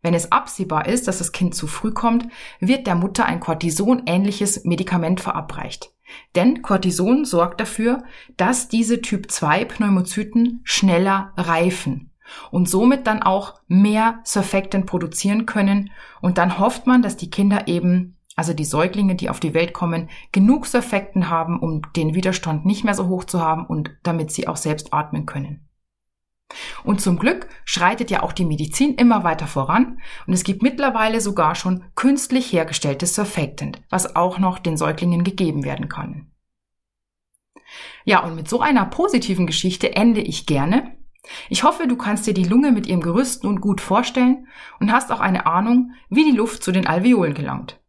Wenn 0.02 0.14
es 0.14 0.32
absehbar 0.32 0.86
ist, 0.86 1.06
dass 1.06 1.18
das 1.18 1.30
Kind 1.30 1.54
zu 1.54 1.68
früh 1.68 1.92
kommt, 1.92 2.26
wird 2.58 2.88
der 2.88 2.96
Mutter 2.96 3.24
ein 3.24 3.38
Cortison-ähnliches 3.38 4.64
Medikament 4.64 5.20
verabreicht. 5.20 5.92
Denn 6.34 6.62
Cortison 6.62 7.24
sorgt 7.24 7.60
dafür, 7.60 8.02
dass 8.36 8.68
diese 8.68 9.00
Typ 9.00 9.30
2 9.30 9.64
Pneumozyten 9.64 10.60
schneller 10.64 11.32
reifen 11.36 12.10
und 12.50 12.68
somit 12.68 13.06
dann 13.06 13.22
auch 13.22 13.60
mehr 13.68 14.20
Surfactant 14.24 14.86
produzieren 14.86 15.46
können. 15.46 15.90
Und 16.20 16.38
dann 16.38 16.58
hofft 16.58 16.86
man, 16.86 17.02
dass 17.02 17.16
die 17.16 17.30
Kinder 17.30 17.68
eben, 17.68 18.16
also 18.36 18.52
die 18.52 18.64
Säuglinge, 18.64 19.14
die 19.14 19.30
auf 19.30 19.40
die 19.40 19.54
Welt 19.54 19.72
kommen, 19.72 20.08
genug 20.32 20.66
Surfactant 20.66 21.28
haben, 21.28 21.58
um 21.58 21.82
den 21.96 22.14
Widerstand 22.14 22.66
nicht 22.66 22.84
mehr 22.84 22.94
so 22.94 23.08
hoch 23.08 23.24
zu 23.24 23.40
haben 23.40 23.66
und 23.66 23.90
damit 24.02 24.30
sie 24.30 24.48
auch 24.48 24.56
selbst 24.56 24.92
atmen 24.92 25.26
können. 25.26 25.67
Und 26.82 27.00
zum 27.00 27.18
Glück 27.18 27.48
schreitet 27.64 28.10
ja 28.10 28.22
auch 28.22 28.32
die 28.32 28.44
Medizin 28.44 28.94
immer 28.94 29.22
weiter 29.22 29.46
voran 29.46 30.00
und 30.26 30.32
es 30.32 30.44
gibt 30.44 30.62
mittlerweile 30.62 31.20
sogar 31.20 31.54
schon 31.54 31.84
künstlich 31.94 32.52
hergestelltes 32.52 33.14
Surfactant, 33.14 33.82
was 33.90 34.16
auch 34.16 34.38
noch 34.38 34.58
den 34.58 34.76
Säuglingen 34.76 35.24
gegeben 35.24 35.64
werden 35.64 35.88
kann. 35.88 36.30
Ja, 38.04 38.24
und 38.24 38.34
mit 38.34 38.48
so 38.48 38.60
einer 38.60 38.86
positiven 38.86 39.46
Geschichte 39.46 39.94
ende 39.94 40.20
ich 40.22 40.46
gerne. 40.46 40.96
Ich 41.50 41.62
hoffe, 41.64 41.86
du 41.86 41.96
kannst 41.96 42.26
dir 42.26 42.32
die 42.32 42.44
Lunge 42.44 42.72
mit 42.72 42.86
ihrem 42.86 43.02
Gerüst 43.02 43.44
nun 43.44 43.60
gut 43.60 43.82
vorstellen 43.82 44.46
und 44.80 44.90
hast 44.92 45.12
auch 45.12 45.20
eine 45.20 45.44
Ahnung, 45.44 45.92
wie 46.08 46.24
die 46.24 46.36
Luft 46.36 46.62
zu 46.62 46.72
den 46.72 46.86
Alveolen 46.86 47.34
gelangt. 47.34 47.80